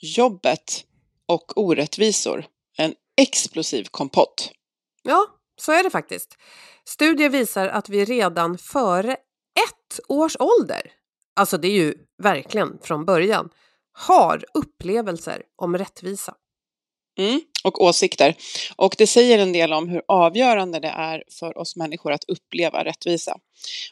jobbet 0.00 0.84
och 1.26 1.58
orättvisor. 1.58 2.46
En 2.76 2.94
explosiv 3.16 3.84
kompott. 3.90 4.50
Ja, 5.02 5.26
så 5.60 5.72
är 5.72 5.82
det 5.82 5.90
faktiskt. 5.90 6.36
Studier 6.84 7.28
visar 7.28 7.68
att 7.68 7.88
vi 7.88 8.04
redan 8.04 8.58
före 8.58 9.12
ett 9.12 10.00
års 10.08 10.36
ålder, 10.38 10.92
alltså 11.36 11.58
det 11.58 11.68
är 11.68 11.72
ju 11.72 11.94
verkligen 12.22 12.78
från 12.82 13.04
början, 13.04 13.48
har 13.92 14.44
upplevelser 14.54 15.42
om 15.56 15.78
rättvisa. 15.78 16.34
Mm, 17.18 17.40
och 17.64 17.82
åsikter. 17.82 18.34
Och 18.76 18.94
det 18.98 19.06
säger 19.06 19.38
en 19.38 19.52
del 19.52 19.72
om 19.72 19.88
hur 19.88 20.02
avgörande 20.08 20.80
det 20.80 20.88
är 20.88 21.24
för 21.30 21.58
oss 21.58 21.76
människor 21.76 22.12
att 22.12 22.24
uppleva 22.24 22.84
rättvisa. 22.84 23.36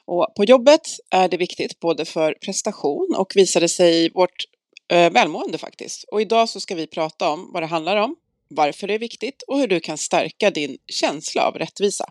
Och 0.04 0.34
på 0.36 0.44
jobbet 0.44 0.80
är 1.10 1.28
det 1.28 1.36
viktigt 1.36 1.80
både 1.80 2.04
för 2.04 2.34
prestation 2.44 3.14
och 3.18 3.32
visade 3.34 3.68
sig 3.68 4.10
vårt 4.10 4.30
eh, 4.30 4.51
Eh, 4.92 5.10
välmående 5.10 5.58
faktiskt. 5.58 6.04
Och 6.04 6.20
idag 6.20 6.48
så 6.48 6.60
ska 6.60 6.74
vi 6.74 6.86
prata 6.86 7.30
om 7.30 7.50
vad 7.52 7.62
det 7.62 7.66
handlar 7.66 7.96
om, 7.96 8.16
varför 8.48 8.86
det 8.86 8.94
är 8.94 8.98
viktigt 8.98 9.42
och 9.42 9.58
hur 9.58 9.66
du 9.66 9.80
kan 9.80 9.98
stärka 9.98 10.50
din 10.50 10.78
känsla 10.86 11.46
av 11.46 11.54
rättvisa. 11.54 12.10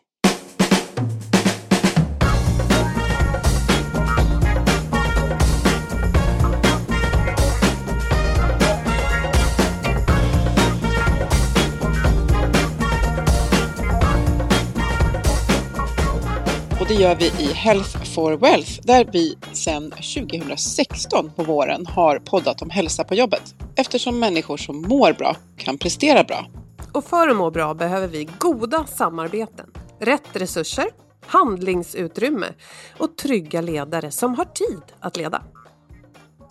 Det 16.92 16.96
gör 16.96 17.16
vi 17.16 17.26
i 17.26 17.54
Health 17.54 18.04
for 18.04 18.38
Wealth 18.38 18.72
där 18.84 19.06
vi 19.12 19.38
sedan 19.54 19.92
2016 19.92 21.32
på 21.36 21.44
våren 21.44 21.86
har 21.86 22.20
poddat 22.20 22.62
om 22.62 22.70
hälsa 22.70 23.04
på 23.04 23.16
jobbet 23.16 23.56
eftersom 23.76 24.20
människor 24.20 24.58
som 24.58 24.82
mår 24.82 25.14
bra 25.14 25.36
kan 25.58 25.78
prestera 25.78 26.24
bra. 26.24 26.46
Och 26.94 27.06
för 27.06 27.28
att 27.28 27.36
må 27.36 27.52
bra 27.52 27.74
behöver 27.74 28.08
vi 28.08 28.28
goda 28.40 28.86
samarbeten, 28.86 29.66
rätt 30.00 30.28
resurser, 30.34 30.86
handlingsutrymme 31.26 32.48
och 32.98 33.18
trygga 33.18 33.62
ledare 33.62 34.12
som 34.12 34.36
har 34.36 34.46
tid 34.46 34.82
att 35.00 35.18
leda. 35.18 35.44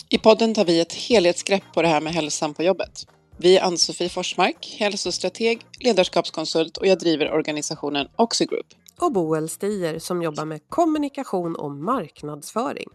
I 0.08 0.18
podden 0.18 0.54
tar 0.54 0.64
vi 0.64 0.80
ett 0.80 0.92
helhetsgrepp 0.92 1.64
på 1.74 1.82
det 1.82 1.88
här 1.88 2.00
med 2.00 2.12
hälsan 2.12 2.54
på 2.54 2.62
jobbet. 2.62 3.06
Vi 3.36 3.58
är 3.58 3.62
Ann-Sofie 3.62 4.08
Forsmark, 4.08 4.76
hälsostrateg, 4.78 5.60
ledarskapskonsult 5.78 6.76
och 6.76 6.86
jag 6.86 6.98
driver 6.98 7.32
organisationen 7.32 8.08
Oxigroup. 8.16 8.66
Och 9.00 9.12
Boel 9.12 9.48
Stier 9.48 9.98
som 9.98 10.22
jobbar 10.22 10.44
med 10.44 10.60
kommunikation 10.68 11.56
och 11.56 11.70
marknadsföring. 11.70 12.88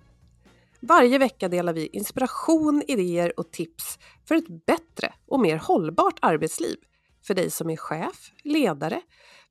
Varje 0.80 1.18
vecka 1.18 1.50
delar 1.50 1.74
vi 1.74 1.88
inspiration, 1.94 2.84
idéer 2.88 3.40
och 3.40 3.52
tips 3.52 4.00
för 4.28 4.36
ett 4.36 4.66
bättre 4.66 5.14
och 5.28 5.40
mer 5.40 5.58
hållbart 5.58 6.20
arbetsliv. 6.22 6.78
För 7.28 7.34
dig 7.34 7.52
som 7.52 7.70
är 7.70 7.78
chef, 7.78 8.32
ledare, 8.44 9.02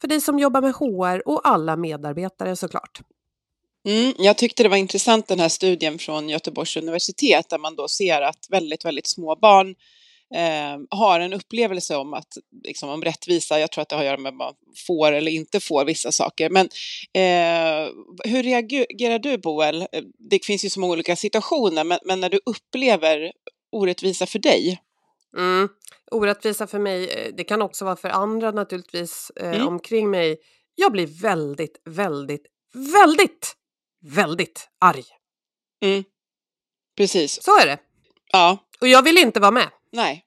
för 0.00 0.08
dig 0.08 0.20
som 0.20 0.38
jobbar 0.38 0.60
med 0.60 0.74
HR 0.74 1.28
och 1.28 1.48
alla 1.48 1.76
medarbetare 1.76 2.56
såklart. 2.56 3.00
Mm, 3.88 4.12
jag 4.18 4.38
tyckte 4.38 4.62
det 4.62 4.68
var 4.68 4.76
intressant 4.76 5.28
den 5.28 5.40
här 5.40 5.48
studien 5.48 5.98
från 5.98 6.28
Göteborgs 6.28 6.76
universitet 6.76 7.48
där 7.48 7.58
man 7.58 7.76
då 7.76 7.88
ser 7.88 8.22
att 8.22 8.46
väldigt, 8.50 8.84
väldigt 8.84 9.06
små 9.06 9.36
barn 9.36 9.74
eh, 10.34 10.98
har 10.98 11.20
en 11.20 11.32
upplevelse 11.32 11.96
om 11.96 12.14
att 12.14 12.38
liksom, 12.64 12.88
om 12.88 13.02
rättvisa, 13.02 13.60
jag 13.60 13.72
tror 13.72 13.82
att 13.82 13.88
det 13.88 13.96
har 13.96 14.02
att 14.02 14.06
göra 14.06 14.16
med 14.16 14.32
vad 14.32 14.38
man 14.38 14.54
får 14.86 15.12
eller 15.12 15.32
inte 15.32 15.60
får 15.60 15.84
vissa 15.84 16.12
saker. 16.12 16.50
Men 16.50 16.66
eh, 17.12 17.92
hur 18.24 18.42
reagerar 18.42 19.18
du 19.18 19.38
Boel? 19.38 19.86
Det 20.30 20.44
finns 20.44 20.64
ju 20.64 20.70
så 20.70 20.80
många 20.80 20.92
olika 20.92 21.16
situationer, 21.16 21.84
men, 21.84 21.98
men 22.04 22.20
när 22.20 22.30
du 22.30 22.40
upplever 22.46 23.32
orättvisa 23.72 24.26
för 24.26 24.38
dig? 24.38 24.80
Mm. 25.36 25.68
Orättvisa 26.10 26.66
för 26.66 26.78
mig, 26.78 27.10
eh, 27.10 27.34
det 27.36 27.44
kan 27.44 27.62
också 27.62 27.84
vara 27.84 27.96
för 27.96 28.08
andra 28.08 28.50
naturligtvis 28.50 29.32
eh, 29.36 29.54
mm. 29.54 29.68
omkring 29.68 30.10
mig. 30.10 30.36
Jag 30.74 30.92
blir 30.92 31.06
väldigt, 31.06 31.82
väldigt, 31.84 32.46
väldigt, 32.74 33.56
väldigt 34.00 34.68
arg. 34.80 35.04
Mm. 35.82 36.04
Precis. 36.96 37.42
Så 37.42 37.60
är 37.60 37.66
det. 37.66 37.78
Ja. 38.32 38.58
Och 38.80 38.88
jag 38.88 39.02
vill 39.02 39.18
inte 39.18 39.40
vara 39.40 39.50
med. 39.50 39.68
Nej. 39.94 40.24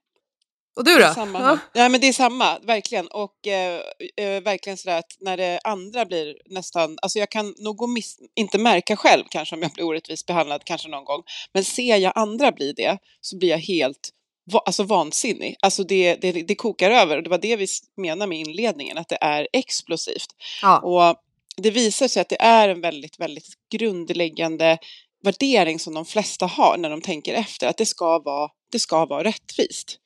Och 0.76 0.84
du 0.84 1.00
då? 1.00 1.14
Samma. 1.14 1.40
Ja. 1.40 1.60
ja, 1.74 1.90
men 1.90 2.02
det 2.02 2.08
är 2.08 2.14
samma, 2.14 2.60
verkligen. 2.60 3.08
Och 3.08 3.48
eh, 3.48 3.82
eh, 4.18 4.42
verkligen 4.42 4.78
sådär 4.78 4.98
att 4.98 5.18
när 5.20 5.38
det 5.38 5.60
andra 5.64 6.06
blir 6.06 6.36
nästan, 6.46 6.98
alltså 7.02 7.20
jag 7.20 7.32
kan 7.32 7.56
nog 7.60 7.90
miss, 7.90 8.18
inte 8.36 8.58
märka 8.58 8.96
själv 8.96 9.24
kanske 9.30 9.56
om 9.56 9.62
jag 9.62 9.72
blir 9.72 9.86
orättvist 9.86 10.26
behandlad 10.26 10.62
kanske 10.66 10.90
någon 10.90 11.06
gång, 11.06 11.24
men 11.54 11.64
ser 11.64 11.98
jag 11.98 12.14
andra 12.16 12.52
bli 12.52 12.74
det 12.74 12.98
så 13.22 13.38
blir 13.38 13.50
jag 13.50 13.58
helt 13.58 14.10
va, 14.52 14.62
alltså 14.66 14.84
vansinnig. 14.84 15.56
Alltså 15.60 15.84
det, 15.84 16.16
det, 16.16 16.32
det 16.32 16.56
kokar 16.56 16.92
över 16.92 17.18
och 17.18 17.24
det 17.24 17.30
var 17.30 17.38
det 17.38 17.56
vi 17.56 17.68
menar 17.98 18.28
med 18.28 18.40
inledningen, 18.40 18.98
att 18.98 19.10
det 19.10 19.18
är 19.22 19.48
explosivt. 19.54 20.30
Ja. 20.62 20.80
Och 20.80 21.16
det 21.58 21.72
visar 21.72 22.08
sig 22.08 22.22
att 22.22 22.30
det 22.30 22.42
är 22.42 22.70
en 22.70 22.82
väldigt, 22.82 23.20
väldigt 23.20 23.48
grundläggande 23.72 24.78
värdering 25.24 25.80
som 25.80 25.94
de 25.94 26.06
flesta 26.06 26.46
har 26.46 26.78
när 26.78 26.90
de 26.90 27.02
tänker 27.02 27.34
efter, 27.34 27.68
att 27.68 27.78
det 27.78 27.86
ska 27.86 28.20
vara, 28.20 28.50
det 28.72 28.80
ska 28.80 29.06
vara 29.06 29.24
rättvist. 29.24 30.00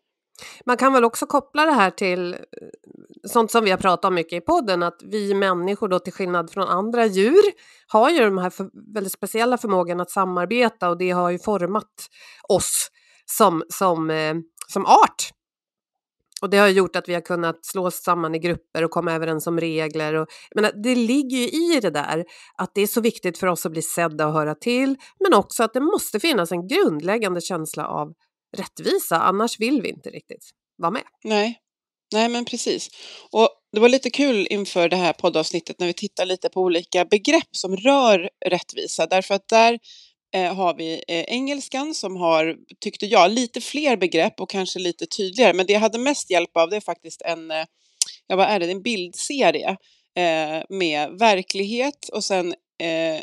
Man 0.66 0.78
kan 0.78 0.94
väl 0.94 1.04
också 1.04 1.26
koppla 1.26 1.66
det 1.66 1.72
här 1.72 1.92
till 1.92 2.34
eh, 2.34 2.40
sånt 3.28 3.52
som 3.52 3.64
vi 3.64 3.72
har 3.72 3.78
pratat 3.78 4.06
om 4.06 4.16
mycket 4.16 4.44
i 4.44 4.46
podden, 4.46 4.84
att 4.84 5.02
vi 5.04 5.34
människor 5.34 5.88
då 5.88 6.00
till 6.00 6.14
skillnad 6.14 6.52
från 6.52 6.68
andra 6.68 7.06
djur 7.06 7.44
har 7.88 8.10
ju 8.10 8.20
de 8.20 8.38
här 8.38 8.50
för, 8.50 8.70
väldigt 8.94 9.14
speciella 9.14 9.58
förmågan 9.58 10.02
att 10.02 10.12
samarbeta 10.12 10.90
och 10.90 10.98
det 10.98 11.12
har 11.12 11.30
ju 11.30 11.40
format 11.40 12.08
oss 12.50 12.88
som, 13.26 13.64
som, 13.70 14.10
eh, 14.10 14.36
som 14.68 14.86
art. 14.86 15.32
Och 16.42 16.50
det 16.50 16.58
har 16.58 16.68
gjort 16.68 16.96
att 16.96 17.10
vi 17.10 17.14
har 17.14 17.22
kunnat 17.22 17.66
slå 17.66 17.86
oss 17.86 18.04
samman 18.04 18.36
i 18.36 18.40
grupper 18.40 18.84
och 18.84 18.92
komma 18.92 19.14
överens 19.14 19.48
om 19.48 19.60
regler. 19.60 20.14
Och, 20.14 20.28
menar, 20.56 20.72
det 20.84 20.96
ligger 20.96 21.38
ju 21.38 21.48
i 21.48 21.80
det 21.80 21.90
där 21.90 22.26
att 22.58 22.72
det 22.76 22.82
är 22.82 22.88
så 22.88 23.02
viktigt 23.02 23.38
för 23.38 23.48
oss 23.48 23.66
att 23.66 23.72
bli 23.72 23.82
sedda 23.82 24.28
och 24.28 24.34
höra 24.34 24.56
till, 24.56 24.96
men 25.20 25.34
också 25.34 25.64
att 25.64 25.74
det 25.74 25.80
måste 25.80 26.20
finnas 26.20 26.52
en 26.52 26.68
grundläggande 26.68 27.42
känsla 27.42 27.88
av 27.88 28.14
rättvisa, 28.58 29.18
annars 29.18 29.60
vill 29.60 29.82
vi 29.82 29.90
inte 29.90 30.10
riktigt 30.10 30.50
vara 30.78 30.92
med. 30.92 31.04
Nej, 31.24 31.62
Nej 32.14 32.30
men 32.30 32.46
precis. 32.46 32.90
Och 33.32 33.50
det 33.74 33.80
var 33.80 33.90
lite 33.90 34.10
kul 34.10 34.48
inför 34.50 34.90
det 34.90 34.96
här 34.96 35.14
poddavsnittet 35.14 35.80
när 35.80 35.88
vi 35.88 35.94
tittar 35.94 36.26
lite 36.26 36.50
på 36.50 36.62
olika 36.62 37.06
begrepp 37.06 37.50
som 37.52 37.78
rör 37.78 38.30
rättvisa, 38.46 39.08
därför 39.08 39.36
att 39.36 39.48
där 39.48 39.80
eh, 40.36 40.56
har 40.56 40.74
vi 40.74 41.04
eh, 41.08 41.24
engelskan 41.28 41.94
som 41.94 42.16
har, 42.16 42.56
tyckte 42.80 43.06
jag, 43.06 43.32
lite 43.32 43.62
fler 43.62 43.98
begrepp 43.98 44.42
och 44.42 44.50
kanske 44.50 44.80
lite 44.80 45.06
tydligare, 45.06 45.54
men 45.54 45.66
det 45.66 45.74
jag 45.74 45.80
hade 45.80 45.98
mest 45.98 46.30
hjälp 46.30 46.58
av 46.58 46.70
det 46.70 46.76
är 46.76 46.82
faktiskt 46.82 47.22
en, 47.22 47.52
eh, 47.52 47.66
ja 48.28 48.36
vad 48.36 48.48
är 48.48 48.60
det, 48.60 48.72
en 48.72 48.82
bildserie 48.82 49.70
eh, 50.18 50.64
med 50.70 51.10
verklighet 51.20 52.10
och 52.14 52.24
sen 52.24 52.54
eh, 52.82 53.22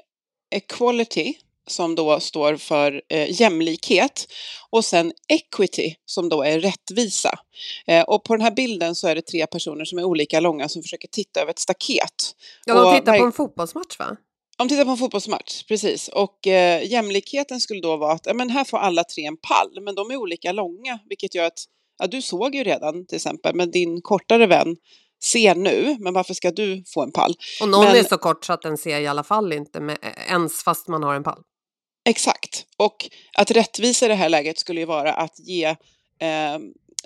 equality 0.51 1.35
som 1.69 1.95
då 1.95 2.21
står 2.21 2.57
för 2.57 3.03
eh, 3.09 3.41
jämlikhet 3.41 4.27
och 4.71 4.85
sen 4.85 5.13
equity 5.29 5.95
som 6.07 6.29
då 6.29 6.43
är 6.43 6.61
rättvisa. 6.61 7.39
Eh, 7.87 8.03
och 8.03 8.25
på 8.25 8.37
den 8.37 8.43
här 8.43 8.51
bilden 8.51 8.95
så 8.95 9.09
är 9.09 9.15
det 9.15 9.23
tre 9.23 9.47
personer 9.47 9.85
som 9.85 9.99
är 9.99 10.05
olika 10.05 10.41
långa 10.41 10.69
som 10.69 10.83
försöker 10.83 11.09
titta 11.09 11.41
över 11.41 11.51
ett 11.51 11.59
staket. 11.59 12.35
Ja, 12.65 12.75
de 12.75 12.99
tittar 12.99 13.19
på 13.19 13.25
en 13.25 13.33
fotbollsmatch 13.33 13.99
va? 13.99 14.17
De 14.59 14.69
tittar 14.69 14.85
på 14.85 14.91
en 14.91 14.97
fotbollsmatch, 14.97 15.65
precis. 15.65 16.09
Och 16.09 16.47
eh, 16.47 16.91
jämlikheten 16.91 17.61
skulle 17.61 17.81
då 17.81 17.97
vara 17.97 18.13
att 18.13 18.27
ja, 18.27 18.35
men 18.35 18.51
här 18.51 18.65
får 18.65 18.79
alla 18.79 19.05
tre 19.05 19.25
en 19.25 19.37
pall, 19.37 19.81
men 19.83 19.95
de 19.95 20.11
är 20.11 20.17
olika 20.17 20.53
långa, 20.53 20.99
vilket 21.09 21.35
gör 21.35 21.45
att 21.45 21.65
ja, 21.99 22.07
du 22.07 22.23
såg 22.23 22.55
ju 22.55 22.65
redan 22.65 23.07
till 23.07 23.17
exempel, 23.17 23.55
men 23.55 23.71
din 23.71 24.03
kortare 24.03 24.47
vän 24.47 24.77
ser 25.25 25.55
nu, 25.55 25.97
men 26.01 26.15
varför 26.15 26.35
ska 26.35 26.51
du 26.51 26.85
få 26.87 27.03
en 27.03 27.13
pall? 27.13 27.35
Och 27.61 27.69
någon 27.69 27.85
men, 27.85 27.97
är 27.97 28.05
så 28.05 28.19
kort 28.19 28.45
så 28.45 28.53
att 28.53 28.63
den 28.63 28.79
ser 28.79 29.01
i 29.01 29.07
alla 29.07 29.25
fall 29.25 29.53
inte 29.53 29.81
med, 29.81 29.99
ens 30.29 30.63
fast 30.63 30.89
man 30.89 31.03
har 31.03 31.15
en 31.15 31.23
pall. 31.23 31.43
Exakt, 32.09 32.67
och 32.77 33.11
att 33.35 33.51
rättvisa 33.51 34.07
i 34.07 34.09
det 34.09 34.15
här 34.15 34.29
läget 34.29 34.59
skulle 34.59 34.81
ju 34.81 34.87
vara 34.87 35.13
att 35.13 35.39
ge 35.39 35.65
eh, 36.21 36.59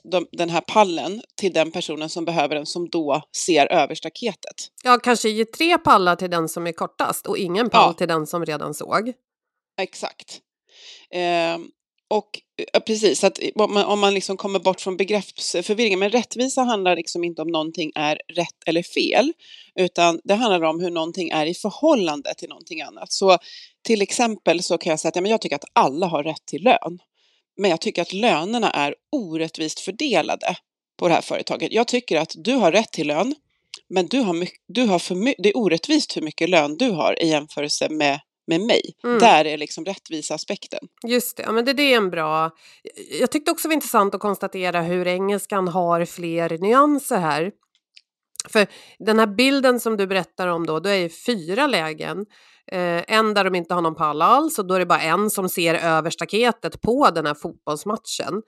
de, 0.04 0.26
den 0.32 0.50
här 0.50 0.60
pallen 0.60 1.22
till 1.36 1.52
den 1.52 1.70
personen 1.70 2.08
som 2.08 2.24
behöver 2.24 2.54
den 2.54 2.66
som 2.66 2.88
då 2.88 3.22
ser 3.36 3.72
över 3.72 3.94
staketet. 3.94 4.68
Ja, 4.84 4.98
kanske 4.98 5.28
ge 5.28 5.44
tre 5.44 5.78
pallar 5.78 6.16
till 6.16 6.30
den 6.30 6.48
som 6.48 6.66
är 6.66 6.72
kortast 6.72 7.26
och 7.26 7.38
ingen 7.38 7.70
pall 7.70 7.88
ja. 7.88 7.92
till 7.92 8.08
den 8.08 8.26
som 8.26 8.44
redan 8.44 8.74
såg. 8.74 9.12
Exakt. 9.78 10.40
Eh, 11.10 11.58
och 12.12 12.40
ja, 12.72 12.80
precis, 12.80 13.24
att 13.24 13.38
om 13.54 13.74
man, 13.74 13.84
om 13.84 14.00
man 14.00 14.14
liksom 14.14 14.36
kommer 14.36 14.58
bort 14.58 14.80
från 14.80 14.96
begreppsförvirringen, 14.96 15.98
men 15.98 16.10
rättvisa 16.10 16.62
handlar 16.62 16.96
liksom 16.96 17.24
inte 17.24 17.42
om 17.42 17.48
någonting 17.48 17.92
är 17.94 18.20
rätt 18.34 18.62
eller 18.66 18.82
fel, 18.82 19.32
utan 19.74 20.20
det 20.24 20.34
handlar 20.34 20.62
om 20.62 20.80
hur 20.80 20.90
någonting 20.90 21.30
är 21.30 21.46
i 21.46 21.54
förhållande 21.54 22.34
till 22.34 22.48
någonting 22.48 22.80
annat. 22.80 23.12
Så 23.12 23.38
till 23.82 24.02
exempel 24.02 24.62
så 24.62 24.78
kan 24.78 24.90
jag 24.90 25.00
säga 25.00 25.08
att 25.08 25.16
ja, 25.16 25.22
men 25.22 25.30
jag 25.30 25.40
tycker 25.40 25.56
att 25.56 25.64
alla 25.72 26.06
har 26.06 26.24
rätt 26.24 26.46
till 26.46 26.62
lön. 26.62 26.98
Men 27.56 27.70
jag 27.70 27.80
tycker 27.80 28.02
att 28.02 28.12
lönerna 28.12 28.70
är 28.70 28.94
orättvist 29.12 29.80
fördelade 29.80 30.56
på 30.98 31.08
det 31.08 31.14
här 31.14 31.22
företaget. 31.22 31.72
Jag 31.72 31.88
tycker 31.88 32.16
att 32.16 32.34
du 32.36 32.54
har 32.54 32.72
rätt 32.72 32.92
till 32.92 33.06
lön, 33.06 33.34
men 33.88 34.06
du 34.06 34.20
har, 34.20 34.48
du 34.68 34.84
har 34.84 34.98
för 34.98 35.42
det 35.42 35.48
är 35.48 35.56
orättvist 35.56 36.16
hur 36.16 36.22
mycket 36.22 36.50
lön 36.50 36.76
du 36.76 36.90
har 36.90 37.22
i 37.22 37.28
jämförelse 37.28 37.88
med 37.88 38.20
med 38.46 38.60
mig. 38.60 38.82
Mm. 39.04 39.18
Där 39.18 39.44
är 39.44 39.58
liksom 39.58 39.84
rättviseaspekten. 39.84 40.80
Just 41.06 41.36
det, 41.36 41.42
ja, 41.42 41.52
men 41.52 41.64
det, 41.64 41.72
det 41.72 41.82
är 41.82 41.96
en 41.96 42.10
bra... 42.10 42.50
Jag 43.20 43.30
tyckte 43.30 43.50
också 43.50 43.68
det 43.68 43.70
var 43.70 43.74
intressant 43.74 44.14
att 44.14 44.20
konstatera 44.20 44.82
hur 44.82 45.06
engelskan 45.06 45.68
har 45.68 46.04
fler 46.04 46.58
nyanser 46.58 47.18
här. 47.18 47.52
För 48.48 48.66
den 48.98 49.18
här 49.18 49.26
bilden 49.26 49.80
som 49.80 49.96
du 49.96 50.06
berättar 50.06 50.48
om 50.48 50.66
då, 50.66 50.80
då 50.80 50.88
är 50.88 51.02
det 51.02 51.08
fyra 51.08 51.66
lägen. 51.66 52.26
Eh, 52.72 53.02
en 53.08 53.34
där 53.34 53.44
de 53.44 53.54
inte 53.54 53.74
har 53.74 53.82
någon 53.82 53.94
pall 53.94 54.22
alls 54.22 54.58
och 54.58 54.66
då 54.66 54.74
är 54.74 54.78
det 54.78 54.86
bara 54.86 55.00
en 55.00 55.30
som 55.30 55.48
ser 55.48 55.74
över 55.74 56.10
staketet 56.10 56.80
på 56.80 57.10
den 57.10 57.26
här 57.26 57.34
fotbollsmatchen. 57.34 58.42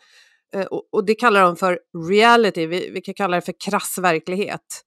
Eh, 0.54 0.64
och, 0.66 0.88
och, 0.92 1.06
det 1.06 1.14
kallar 1.14 1.42
de 1.42 1.56
för 1.56 1.78
reality, 2.08 2.66
vi, 2.66 2.90
vi 2.90 3.00
kan 3.00 3.14
kalla 3.14 3.36
det 3.36 3.42
för 3.42 3.54
krass 3.64 3.98
verklighet. 3.98 4.82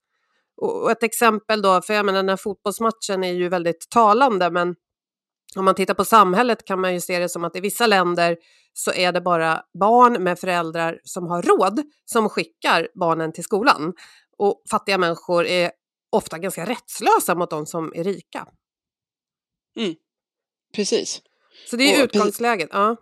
Och, 0.62 0.84
och 0.84 0.92
ett 0.92 1.04
exempel 1.04 1.62
då, 1.62 1.82
för 1.82 1.94
jag 1.94 2.06
menar 2.06 2.20
den 2.20 2.30
här 2.30 2.38
fotbollsmatchen 2.38 3.24
är 3.24 3.34
ju 3.34 3.50
väldigt 3.50 3.90
talande 3.90 4.50
men 4.52 4.76
om 5.60 5.66
man 5.66 5.76
tittar 5.76 5.94
på 5.94 6.06
samhället 6.06 6.66
kan 6.66 6.82
man 6.82 6.94
ju 6.94 7.02
se 7.02 7.20
det 7.20 7.30
som 7.30 7.44
att 7.44 7.56
i 7.56 7.60
vissa 7.60 7.88
länder 7.88 8.38
så 8.74 8.92
är 8.94 9.12
det 9.12 9.22
bara 9.22 9.62
barn 9.80 10.24
med 10.24 10.40
föräldrar 10.40 11.00
som 11.04 11.28
har 11.28 11.42
råd 11.42 11.82
som 12.06 12.30
skickar 12.30 12.88
barnen 13.00 13.34
till 13.34 13.44
skolan. 13.44 13.94
Och 14.38 14.62
fattiga 14.72 14.98
människor 14.98 15.46
är 15.46 15.72
ofta 16.12 16.38
ganska 16.38 16.66
rättslösa 16.66 17.36
mot 17.36 17.50
de 17.50 17.66
som 17.66 17.94
är 17.96 18.04
rika. 18.04 18.48
Mm. 19.80 19.96
Precis. 20.76 21.22
Så 21.70 21.76
det 21.76 21.84
är 21.96 22.00
Och- 22.00 22.04
utgångsläget. 22.06 22.70
Ja. 22.72 22.96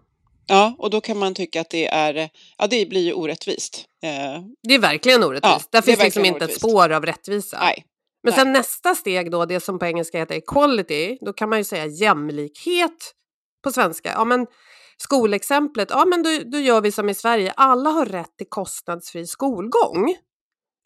Ja, 0.48 0.75
och 0.80 0.90
då 0.90 1.02
kan 1.02 1.18
man 1.18 1.34
tycka 1.34 1.62
att 1.62 1.69
det 1.69 1.88
är, 1.88 2.30
ja 2.57 2.68
det 2.68 2.90
blir 2.90 3.02
ju 3.02 3.13
orättvist. 3.13 3.86
Eh, 4.04 4.42
Det 4.63 4.74
är 4.74 4.80
verkligen 4.80 5.24
orättvist. 5.24 5.69
Ja, 5.72 5.80
Där 5.80 5.81
finns 5.81 6.00
liksom 6.04 6.25
inte 6.25 6.38
ett 6.38 6.42
orättvist. 6.44 6.60
spår 6.60 6.90
av 6.92 7.06
rättvisa. 7.06 7.60
nej. 7.60 7.86
Men 8.25 8.33
sen 8.33 8.54
nästa 8.54 8.95
steg 8.95 9.31
då, 9.31 9.45
det 9.45 9.60
som 9.60 9.80
på 9.80 9.86
engelska 9.86 10.18
heter 10.18 10.36
equality, 10.36 11.18
då 11.22 11.33
kan 11.33 11.50
man 11.50 11.57
ju 11.57 11.63
säga 11.63 11.86
jämlikhet 11.86 13.13
på 13.63 13.72
svenska. 13.72 14.12
Ja, 14.12 14.25
men 14.25 14.48
skolexemplet, 14.98 15.89
ja 15.89 16.06
men 16.06 16.24
då, 16.24 16.30
då 16.45 16.57
gör 16.57 16.81
vi 16.81 16.92
som 16.92 17.10
i 17.10 17.13
Sverige, 17.13 17.54
alla 17.57 17.89
har 17.89 18.06
rätt 18.06 18.38
till 18.38 18.50
kostnadsfri 18.50 19.27
skolgång. 19.27 20.16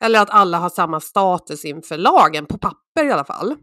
Eller 0.04 0.22
att 0.22 0.30
alla 0.30 0.58
har 0.58 0.70
samma 0.70 1.00
status 1.00 1.66
inför 1.66 1.98
lagen, 1.98 2.46
på 2.46 2.58
papper 2.58 3.06
i 3.06 3.12
alla 3.12 3.26
fall. 3.26 3.56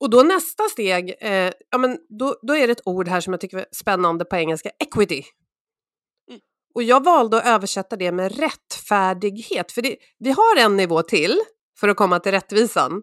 Och 0.00 0.10
då 0.10 0.22
nästa 0.22 0.64
steg, 0.64 1.14
eh, 1.20 1.52
ja 1.70 1.78
men 1.78 1.98
då, 2.18 2.36
då 2.42 2.56
är 2.56 2.66
det 2.66 2.72
ett 2.72 2.86
ord 2.86 3.08
här 3.08 3.20
som 3.20 3.32
jag 3.32 3.40
tycker 3.40 3.58
är 3.58 3.66
spännande 3.72 4.24
på 4.24 4.36
engelska, 4.36 4.70
equity. 4.78 5.22
Och 6.74 6.82
jag 6.82 7.04
valde 7.04 7.36
att 7.36 7.46
översätta 7.46 7.96
det 7.96 8.12
med 8.12 8.38
rättfärdighet, 8.38 9.72
för 9.72 9.82
det, 9.82 9.96
vi 10.18 10.30
har 10.30 10.60
en 10.60 10.76
nivå 10.76 11.02
till 11.02 11.40
för 11.80 11.88
att 11.88 11.96
komma 11.96 12.20
till 12.20 12.32
rättvisan. 12.32 13.02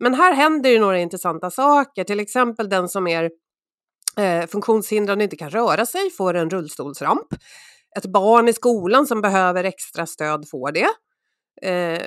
Men 0.00 0.14
här 0.14 0.32
händer 0.32 0.70
ju 0.70 0.78
några 0.78 0.98
intressanta 0.98 1.50
saker, 1.50 2.04
till 2.04 2.20
exempel 2.20 2.68
den 2.68 2.88
som 2.88 3.06
är 3.06 3.30
eh, 4.18 4.46
funktionshindrad 4.46 5.18
och 5.18 5.22
inte 5.22 5.36
kan 5.36 5.50
röra 5.50 5.86
sig 5.86 6.10
får 6.10 6.34
en 6.34 6.50
rullstolsramp. 6.50 7.26
Ett 7.96 8.06
barn 8.06 8.48
i 8.48 8.52
skolan 8.52 9.06
som 9.06 9.20
behöver 9.20 9.64
extra 9.64 10.06
stöd 10.06 10.48
får 10.48 10.72
det. 10.72 10.88
Eh, 11.62 12.02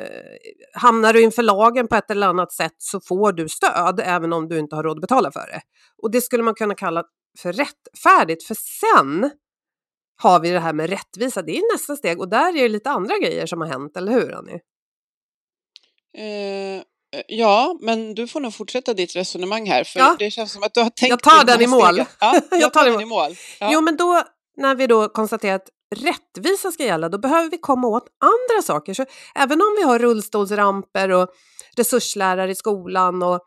hamnar 0.73 1.13
du 1.13 1.21
inför 1.21 1.43
lagen 1.43 1.87
på 1.87 1.95
ett 1.95 2.11
eller 2.11 2.27
annat 2.27 2.53
sätt 2.53 2.75
så 2.77 2.99
får 3.01 3.31
du 3.31 3.49
stöd 3.49 4.01
även 4.03 4.33
om 4.33 4.47
du 4.47 4.59
inte 4.59 4.75
har 4.75 4.83
råd 4.83 4.97
att 4.97 5.01
betala 5.01 5.31
för 5.31 5.47
det. 5.47 5.61
Och 6.03 6.11
det 6.11 6.21
skulle 6.21 6.43
man 6.43 6.55
kunna 6.55 6.75
kalla 6.75 7.03
för 7.39 7.53
rättfärdigt, 7.53 8.43
för 8.43 8.55
sen 8.55 9.31
har 10.17 10.39
vi 10.39 10.49
det 10.49 10.59
här 10.59 10.73
med 10.73 10.89
rättvisa, 10.89 11.41
det 11.41 11.57
är 11.57 11.73
nästa 11.73 11.95
steg 11.95 12.19
och 12.19 12.29
där 12.29 12.49
är 12.57 12.61
det 12.63 12.69
lite 12.69 12.89
andra 12.89 13.17
grejer 13.17 13.45
som 13.45 13.61
har 13.61 13.67
hänt, 13.67 13.97
eller 13.97 14.11
hur 14.11 14.33
Annie? 14.35 14.59
Eh, 16.17 16.83
ja, 17.27 17.77
men 17.81 18.15
du 18.15 18.27
får 18.27 18.39
nog 18.39 18.53
fortsätta 18.53 18.93
ditt 18.93 19.15
resonemang 19.15 19.67
här, 19.69 19.83
för 19.83 19.99
Ja. 19.99 20.15
det 20.19 20.31
känns 20.31 20.51
som 20.51 20.63
att 20.63 20.73
du 20.73 20.79
har 20.79 20.89
tänkt 20.89 21.09
Jag 21.09 21.23
tar 21.23 21.45
den 21.45 21.61
i 21.61 21.67
mål. 21.67 21.97
Ja, 21.97 22.05
jag, 22.51 22.61
Jag 22.61 22.73
tar 22.73 22.85
den 22.85 23.01
i 23.01 23.05
mål. 23.05 23.31
Ja. 23.59 23.69
Jo, 23.73 23.81
men 23.81 23.97
då 23.97 24.23
när 24.57 24.75
vi 24.75 24.87
då 24.87 25.09
konstaterar 25.09 25.55
att 25.55 25.69
rättvisa 25.95 26.71
ska 26.71 26.83
gälla, 26.83 27.09
då 27.09 27.17
behöver 27.17 27.49
vi 27.49 27.57
komma 27.57 27.87
åt 27.87 28.07
andra 28.19 28.61
saker. 28.63 28.93
Så 28.93 29.05
även 29.35 29.61
om 29.61 29.75
vi 29.77 29.83
har 29.83 29.99
rullstolsramper 29.99 31.11
och 31.11 31.29
resurslärare 31.77 32.51
i 32.51 32.55
skolan 32.55 33.23
och 33.23 33.39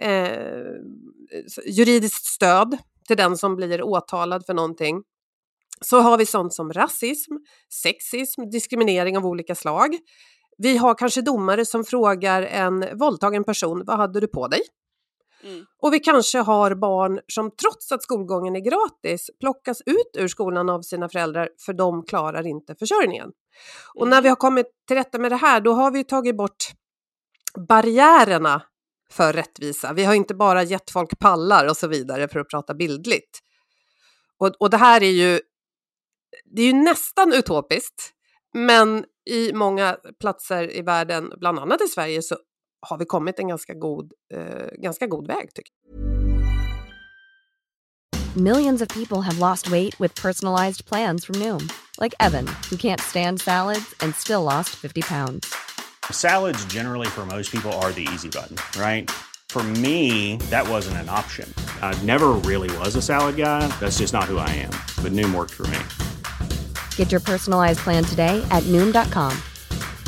eh, 0.00 0.62
juridiskt 1.66 2.24
stöd 2.24 2.78
till 3.06 3.16
den 3.16 3.36
som 3.36 3.56
blir 3.56 3.82
åtalad 3.82 4.46
för 4.46 4.54
någonting, 4.54 5.02
så 5.80 6.00
har 6.00 6.18
vi 6.18 6.26
sånt 6.26 6.54
som 6.54 6.72
rasism, 6.72 7.32
sexism, 7.82 8.50
diskriminering 8.50 9.16
av 9.16 9.26
olika 9.26 9.54
slag. 9.54 9.98
Vi 10.58 10.76
har 10.76 10.94
kanske 10.94 11.22
domare 11.22 11.64
som 11.64 11.84
frågar 11.84 12.42
en 12.42 12.98
våldtagen 12.98 13.44
person, 13.44 13.82
vad 13.86 13.96
hade 13.96 14.20
du 14.20 14.26
på 14.26 14.48
dig? 14.48 14.60
Mm. 15.44 15.64
Och 15.82 15.94
vi 15.94 16.00
kanske 16.00 16.38
har 16.38 16.74
barn 16.74 17.20
som 17.26 17.50
trots 17.50 17.92
att 17.92 18.02
skolgången 18.02 18.56
är 18.56 18.60
gratis 18.60 19.30
plockas 19.40 19.82
ut 19.86 20.10
ur 20.22 20.28
skolan 20.28 20.68
av 20.68 20.82
sina 20.82 21.08
föräldrar 21.08 21.48
för 21.66 21.72
de 21.72 22.04
klarar 22.04 22.46
inte 22.46 22.74
försörjningen. 22.74 23.28
Och 23.94 24.02
Mm. 24.02 24.10
när 24.10 24.22
vi 24.22 24.28
har 24.28 24.36
kommit 24.36 24.66
till 24.88 24.96
rätta 24.96 25.18
med 25.18 25.32
det 25.32 25.36
här 25.36 25.60
då 25.60 25.72
har 25.72 25.90
vi 25.90 26.04
tagit 26.04 26.36
bort 26.36 26.64
barriärerna 27.68 28.62
för 29.10 29.32
rättvisa. 29.32 29.92
Vi 29.92 30.04
har 30.04 30.14
inte 30.14 30.34
bara 30.34 30.62
gett 30.62 30.90
folk 30.90 31.18
pallar 31.18 31.66
och 31.68 31.76
så 31.76 31.86
vidare 31.88 32.28
för 32.28 32.40
att 32.40 32.48
prata 32.48 32.74
bildligt. 32.74 33.38
Och, 34.38 34.52
och 34.58 34.70
det 34.70 34.76
här 34.76 35.02
är 35.02 35.10
ju, 35.10 35.40
det 36.44 36.62
är 36.62 36.66
ju 36.66 36.72
nästan 36.72 37.32
utopiskt, 37.32 38.12
men 38.54 39.04
i 39.30 39.52
många 39.52 39.96
platser 40.20 40.76
i 40.76 40.82
världen, 40.82 41.32
bland 41.40 41.58
annat 41.58 41.80
i 41.82 41.88
Sverige, 41.88 42.22
så 42.22 42.36
har 42.80 42.98
vi 42.98 43.04
kommit 43.04 43.38
en 43.38 43.48
ganska 43.48 43.74
god, 43.74 44.12
eh, 44.34 44.66
ganska 44.72 45.06
god 45.06 45.26
väg 45.26 45.54
tycker 45.54 45.72
Millions 48.36 48.82
of 48.82 48.88
people 48.88 49.22
have 49.22 49.38
lost 49.38 49.70
weight 49.70 49.98
with 49.98 50.14
personalized 50.14 50.84
plans 50.84 51.24
from 51.24 51.36
Noom, 51.36 51.72
like 51.98 52.14
Evan, 52.20 52.46
who 52.70 52.76
can't 52.76 53.00
stand 53.00 53.40
salads 53.40 53.94
and 54.00 54.14
still 54.14 54.42
lost 54.42 54.68
50 54.76 55.02
pounds. 55.02 55.52
Salads, 56.12 56.64
generally, 56.66 57.08
for 57.08 57.26
most 57.26 57.50
people, 57.50 57.72
are 57.80 57.90
the 57.90 58.06
easy 58.12 58.28
button, 58.28 58.56
right? 58.80 59.10
For 59.48 59.62
me, 59.62 60.36
that 60.50 60.68
wasn't 60.68 60.98
an 60.98 61.08
option. 61.08 61.52
I 61.82 62.00
never 62.04 62.28
really 62.44 62.70
was 62.78 62.94
a 62.96 63.02
salad 63.02 63.36
guy. 63.36 63.66
That's 63.80 63.98
just 63.98 64.12
not 64.12 64.24
who 64.24 64.36
I 64.36 64.50
am. 64.50 64.74
But 65.02 65.12
Noom 65.12 65.34
worked 65.34 65.54
for 65.54 65.66
me. 65.66 65.78
Get 66.98 67.10
your 67.10 67.20
personalized 67.22 67.78
plan 67.78 68.04
today 68.04 68.44
at 68.50 68.62
Noom.com. 68.64 69.34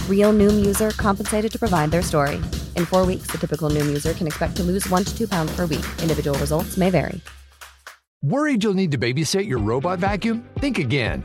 Real 0.08 0.34
Noom 0.34 0.66
user 0.66 0.90
compensated 0.90 1.50
to 1.52 1.58
provide 1.58 1.90
their 1.90 2.02
story. 2.02 2.36
In 2.76 2.84
four 2.84 3.06
weeks, 3.06 3.28
the 3.28 3.38
typical 3.38 3.70
Noom 3.70 3.86
user 3.86 4.12
can 4.12 4.26
expect 4.26 4.56
to 4.56 4.62
lose 4.62 4.86
one 4.90 5.04
to 5.04 5.16
two 5.16 5.26
pounds 5.26 5.56
per 5.56 5.66
week. 5.66 5.86
Individual 6.02 6.38
results 6.38 6.76
may 6.76 6.90
vary. 6.90 7.22
Worried 8.22 8.62
you'll 8.62 8.74
need 8.74 8.90
to 8.92 8.98
babysit 8.98 9.48
your 9.48 9.60
robot 9.60 9.98
vacuum? 9.98 10.44
Think 10.58 10.78
again. 10.78 11.24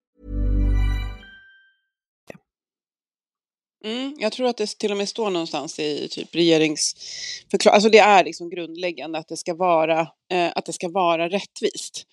Mm, 3.83 4.15
jag 4.19 4.31
tror 4.31 4.47
att 4.47 4.57
det 4.57 4.77
till 4.79 4.91
och 4.91 4.97
med 4.97 5.09
står 5.09 5.29
någonstans 5.29 5.79
i 5.79 6.07
typ 6.11 6.35
regeringsförklaring, 6.35 7.73
alltså 7.73 7.89
det 7.89 7.97
är 7.97 8.23
liksom 8.25 8.49
grundläggande 8.49 9.17
att 9.19 9.27
det 9.27 9.37
ska 9.37 9.53
vara, 9.53 9.99
eh, 10.31 10.51
att 10.55 10.65
det 10.65 10.73
ska 10.73 10.89
vara 10.89 11.29
rättvist. 11.29 12.05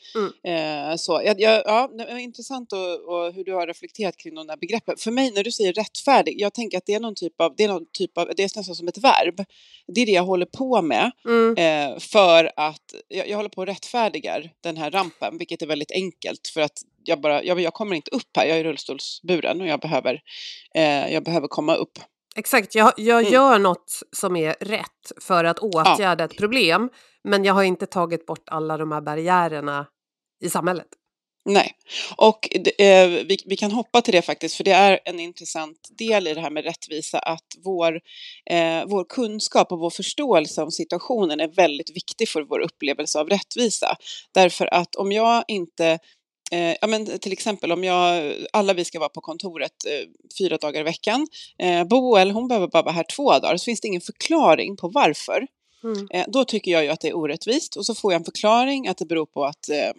Eh, 0.51 0.97
så, 0.97 1.23
jag, 1.25 1.41
jag, 1.41 1.63
ja, 1.65 1.91
det 1.99 2.05
är 2.05 2.17
intressant 2.17 2.73
och, 2.73 2.79
och 2.79 3.33
hur 3.33 3.45
du 3.45 3.53
har 3.55 3.67
reflekterat 3.67 4.17
kring 4.17 4.35
de 4.35 4.47
där 4.47 4.57
begreppen. 4.57 4.95
För 4.99 5.11
mig 5.11 5.31
när 5.31 5.45
du 5.45 5.53
säger 5.53 5.73
rättfärdig, 5.73 6.35
jag 6.41 6.55
tänker 6.55 6.79
att 6.79 6.87
det 6.87 6.95
är 6.95 7.01
någon 7.01 7.15
typ 7.15 7.41
av, 7.41 7.55
det 7.57 7.65
är 7.65 7.69
någon 7.69 7.87
typ 7.93 8.19
av, 8.19 8.31
det 8.37 8.43
är 8.43 8.57
nästan 8.57 8.75
som 8.75 8.89
ett 8.89 8.99
verb. 8.99 9.45
Det 9.95 10.01
är 10.01 10.07
det 10.07 10.13
jag 10.13 10.25
håller 10.25 10.47
på 10.47 10.83
med 10.83 11.11
Mm. 11.25 11.57
eh, 11.57 11.99
för 11.99 12.53
att 12.57 12.95
jag, 13.09 13.29
jag 13.29 13.37
håller 13.37 13.49
på 13.49 13.61
och 13.61 13.67
rättfärdigar 13.67 14.51
den 14.61 14.77
här 14.77 14.91
rampen, 14.91 15.39
vilket 15.39 15.63
är 15.63 15.67
väldigt 15.67 15.93
enkelt 15.93 16.49
för 16.55 16.61
att 16.61 16.83
jag, 17.09 17.21
bara, 17.21 17.45
jag, 17.45 17.61
jag 17.61 17.75
kommer 17.75 17.97
inte 17.97 18.11
upp 18.11 18.37
här, 18.37 18.47
jag 18.47 18.59
är 18.59 18.65
rullstolsburen 18.65 19.61
och 19.61 19.67
jag 19.67 19.81
behöver, 19.81 20.21
eh, 20.75 21.13
jag 21.13 21.25
behöver 21.25 21.49
komma 21.49 21.75
upp. 21.75 21.99
Exakt, 22.37 22.75
jag, 22.75 22.93
jag 22.97 23.21
Mm. 23.21 23.33
gör 23.33 23.59
något 23.59 24.03
som 24.17 24.37
är 24.37 24.57
rätt 24.61 25.13
för 25.21 25.45
att 25.45 25.59
åtgärda 25.59 26.25
ett 26.25 26.37
problem, 26.37 26.91
men 27.25 27.45
jag 27.45 27.55
har 27.55 27.63
inte 27.63 27.87
tagit 27.87 28.27
bort 28.27 28.49
alla 28.49 28.77
de 28.77 28.93
här 28.93 29.01
barriärerna 29.01 29.87
i 30.45 30.51
samhället. 30.51 30.87
Nej, 31.45 31.73
och 32.17 32.49
eh, 32.81 33.09
vi, 33.09 33.39
vi, 33.47 33.57
kan 33.57 33.73
hoppa 33.73 34.03
till 34.03 34.15
det 34.15 34.23
faktiskt, 34.23 34.57
för 34.57 34.65
det 34.65 34.73
är 34.73 35.01
en 35.05 35.21
intressant 35.21 35.89
del 35.99 36.27
i 36.27 36.35
det 36.35 36.41
här 36.41 36.51
med 36.51 36.65
rättvisa, 36.65 37.19
att 37.19 37.47
vår, 37.65 38.01
eh, 38.51 38.85
vår 38.87 39.05
kunskap 39.05 39.73
och 39.73 39.79
vår 39.79 39.91
förståelse 39.91 40.63
om 40.63 40.71
situationen 40.71 41.41
är 41.41 41.49
väldigt 41.49 41.97
viktig 41.97 42.29
för 42.29 42.43
vår 42.43 42.61
upplevelse 42.61 43.21
av 43.21 43.29
rättvisa. 43.29 43.97
Därför 44.35 44.75
att 44.75 44.95
om 44.97 45.13
jag 45.13 45.45
inte 45.49 45.99
Eh, 46.51 46.77
ja, 46.81 46.87
men 46.87 47.19
till 47.19 47.33
exempel 47.33 47.73
om 47.73 47.85
jag, 47.85 48.35
alla 48.53 48.75
vi 48.75 48.85
ska 48.85 48.99
vara 48.99 49.09
på 49.09 49.21
kontoret 49.21 49.73
eh, 49.87 50.09
fyra 50.39 50.57
dagar 50.57 50.81
i 50.81 50.85
veckan. 50.85 51.27
Eh, 51.59 51.85
Boel, 51.85 52.31
hon 52.31 52.49
behöver 52.49 52.67
bara 52.67 52.83
vara 52.83 52.95
här 52.95 53.07
två 53.17 53.33
dagar, 53.33 53.57
så 53.57 53.65
finns 53.65 53.81
det 53.81 53.89
ingen 53.89 54.01
förklaring 54.01 54.77
på 54.77 54.89
varför. 54.89 55.47
Mm. 55.85 56.07
Eh, 56.11 56.25
då 56.29 56.45
tycker 56.45 56.71
jag 56.71 56.85
ju 56.85 56.91
att 56.91 57.01
det 57.01 57.09
är 57.09 57.17
orättvist 57.17 57.77
och 57.77 57.87
så 57.87 57.95
får 57.95 58.13
jag 58.13 58.19
en 58.19 58.25
förklaring 58.25 58.89
att 58.89 58.99
det 58.99 59.07
beror 59.07 59.27
på 59.27 59.45
att 59.45 59.69
eh, 59.69 59.93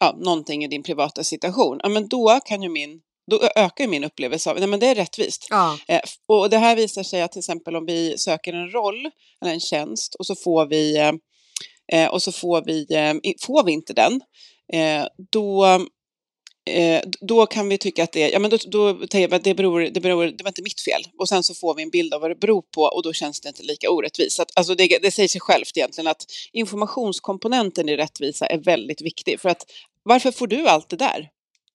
ja, 0.00 0.16
någonting 0.18 0.64
i 0.64 0.68
din 0.68 0.82
privata 0.82 1.24
situation. 1.24 1.80
Ja, 1.82 1.88
men 1.88 2.08
då 2.08 2.40
kan 2.44 2.62
ju 2.62 2.68
min 2.68 3.00
då 3.30 3.40
ökar 3.56 3.86
min 3.86 4.04
upplevelse 4.04 4.50
av 4.50 4.56
att 4.56 4.80
det 4.80 4.86
är 4.86 4.94
rättvist. 4.94 5.46
Ja. 5.50 5.78
Eh, 5.88 6.00
och 6.26 6.50
det 6.50 6.58
här 6.58 6.76
visar 6.76 7.02
sig 7.02 7.22
att 7.22 7.32
till 7.32 7.38
exempel 7.38 7.76
om 7.76 7.86
vi 7.86 8.18
söker 8.18 8.52
en 8.52 8.70
roll 8.70 9.10
eller 9.40 9.52
en 9.52 9.60
tjänst 9.60 10.14
och 10.14 10.26
så 10.26 10.34
får 10.34 10.66
vi, 10.66 10.96
eh, 11.92 12.08
och 12.08 12.22
så 12.22 12.32
får 12.32 12.62
vi, 12.66 12.86
får 13.40 13.64
vi 13.64 13.72
inte 13.72 13.92
den, 13.92 14.20
Eh, 14.72 15.06
då 15.32 15.64
eh, 16.70 17.02
då 17.20 17.46
kan 17.46 17.68
vi 17.68 17.78
tycka 17.78 18.04
att 18.04 18.12
det, 18.12 18.30
ja 18.30 18.38
men 18.38 18.50
då, 18.50 18.56
då 18.66 18.92
det 18.92 19.28
beror, 19.54 19.80
det 19.80 20.00
beror, 20.00 20.24
det 20.24 20.44
var 20.44 20.50
inte 20.50 20.62
mitt 20.62 20.80
fel. 20.80 21.02
Och 21.18 21.28
sen 21.28 21.42
så 21.42 21.54
får 21.54 21.74
vi 21.74 21.82
en 21.82 21.90
bild 21.90 22.14
av 22.14 22.20
vad 22.20 22.30
det 22.30 22.40
beror 22.40 22.62
på 22.74 22.82
och 22.82 23.02
då 23.02 23.12
känns 23.12 23.40
det 23.40 23.48
inte 23.48 23.62
lika 23.62 23.90
orättvist. 23.90 24.40
Att, 24.40 24.50
alltså 24.54 24.74
det, 24.74 24.98
det 25.02 25.10
säger 25.10 25.28
sig 25.28 25.40
självt 25.40 25.76
egentligen 25.76 26.08
att 26.08 26.24
informationskomponenten 26.52 27.88
i 27.88 27.96
rättvisa 27.96 28.46
är 28.46 28.58
väldigt 28.58 29.02
viktig. 29.02 29.40
För 29.40 29.48
att 29.48 29.66
varför 30.02 30.30
får 30.30 30.46
du 30.46 30.68
allt 30.68 30.88
det 30.88 30.96
där? 30.96 31.28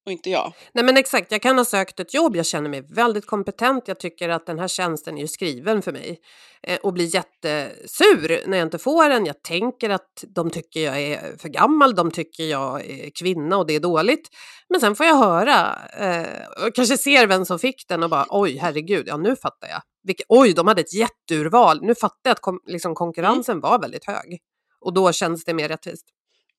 Och 0.09 0.13
inte 0.13 0.29
jag. 0.29 0.53
Nej 0.73 0.83
men 0.83 0.97
exakt, 0.97 1.31
jag 1.31 1.41
kan 1.41 1.57
ha 1.57 1.65
sökt 1.65 1.99
ett 1.99 2.13
jobb, 2.13 2.35
jag 2.35 2.45
känner 2.45 2.69
mig 2.69 2.81
väldigt 2.81 3.25
kompetent, 3.25 3.87
jag 3.87 3.99
tycker 3.99 4.29
att 4.29 4.45
den 4.45 4.59
här 4.59 4.67
tjänsten 4.67 5.17
är 5.17 5.27
skriven 5.27 5.81
för 5.81 5.91
mig. 5.91 6.19
Eh, 6.63 6.79
och 6.79 6.93
blir 6.93 7.15
jättesur 7.15 8.47
när 8.47 8.57
jag 8.57 8.65
inte 8.65 8.77
får 8.77 9.09
den. 9.09 9.25
Jag 9.25 9.43
tänker 9.43 9.89
att 9.89 10.23
de 10.35 10.49
tycker 10.49 10.79
jag 10.79 11.01
är 11.01 11.37
för 11.37 11.49
gammal, 11.49 11.95
de 11.95 12.11
tycker 12.11 12.43
jag 12.43 12.85
är 12.85 13.09
kvinna 13.19 13.57
och 13.57 13.67
det 13.67 13.75
är 13.75 13.79
dåligt. 13.79 14.29
Men 14.69 14.81
sen 14.81 14.95
får 14.95 15.05
jag 15.05 15.15
höra, 15.15 15.79
eh, 15.99 16.65
och 16.67 16.75
kanske 16.75 16.97
ser 16.97 17.27
vem 17.27 17.45
som 17.45 17.59
fick 17.59 17.87
den 17.87 18.03
och 18.03 18.09
bara 18.09 18.25
oj 18.29 18.57
herregud, 18.57 19.07
ja 19.07 19.17
nu 19.17 19.35
fattar 19.35 19.67
jag. 19.67 19.81
Vilke, 20.03 20.23
oj, 20.27 20.53
de 20.53 20.67
hade 20.67 20.81
ett 20.81 20.93
jätteurval, 20.93 21.81
nu 21.81 21.95
fattar 21.95 22.19
jag 22.23 22.31
att 22.31 22.41
kom, 22.41 22.59
liksom, 22.65 22.95
konkurrensen 22.95 23.53
mm. 23.53 23.61
var 23.61 23.79
väldigt 23.79 24.05
hög. 24.05 24.39
Och 24.81 24.93
då 24.93 25.11
känns 25.11 25.43
det 25.43 25.53
mer 25.53 25.67
rättvist. 25.67 26.05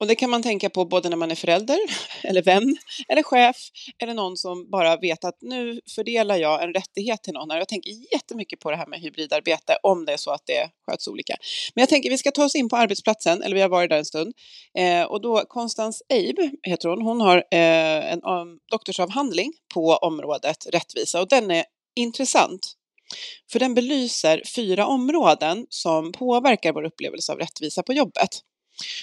Och 0.00 0.06
det 0.06 0.14
kan 0.14 0.30
man 0.30 0.42
tänka 0.42 0.70
på 0.70 0.84
både 0.84 1.08
när 1.08 1.16
man 1.16 1.30
är 1.30 1.34
förälder, 1.34 1.78
eller 2.22 2.42
vän, 2.42 2.76
eller 3.08 3.22
chef, 3.22 3.56
eller 4.02 4.14
någon 4.14 4.36
som 4.36 4.70
bara 4.70 4.96
vet 4.96 5.24
att 5.24 5.38
nu 5.40 5.80
fördelar 5.94 6.36
jag 6.36 6.62
en 6.62 6.74
rättighet 6.74 7.22
till 7.22 7.32
någon. 7.32 7.48
Jag 7.50 7.68
tänker 7.68 7.90
jättemycket 8.12 8.60
på 8.60 8.70
det 8.70 8.76
här 8.76 8.86
med 8.86 9.00
hybridarbete, 9.00 9.76
om 9.82 10.04
det 10.04 10.12
är 10.12 10.16
så 10.16 10.30
att 10.30 10.46
det 10.46 10.70
sköts 10.86 11.08
olika. 11.08 11.36
Men 11.74 11.82
jag 11.82 11.88
tänker 11.88 12.10
vi 12.10 12.18
ska 12.18 12.30
ta 12.30 12.44
oss 12.44 12.54
in 12.54 12.68
på 12.68 12.76
arbetsplatsen, 12.76 13.42
eller 13.42 13.54
vi 13.54 13.62
har 13.62 13.68
varit 13.68 13.90
där 13.90 13.98
en 13.98 14.04
stund. 14.04 14.34
Eh, 14.78 15.02
och 15.02 15.20
då 15.20 15.44
Konstans 15.48 16.02
Eib, 16.08 16.36
heter 16.62 16.88
hon, 16.88 17.02
hon 17.02 17.20
har 17.20 17.36
eh, 17.36 18.12
en 18.12 18.22
um, 18.24 18.58
doktorsavhandling 18.70 19.52
på 19.74 19.96
området 19.96 20.66
rättvisa 20.72 21.20
och 21.20 21.28
den 21.28 21.50
är 21.50 21.64
intressant. 21.96 22.60
För 23.52 23.58
den 23.58 23.74
belyser 23.74 24.42
fyra 24.54 24.86
områden 24.86 25.66
som 25.68 26.12
påverkar 26.12 26.72
vår 26.72 26.84
upplevelse 26.84 27.32
av 27.32 27.38
rättvisa 27.38 27.82
på 27.82 27.92
jobbet. 27.92 28.30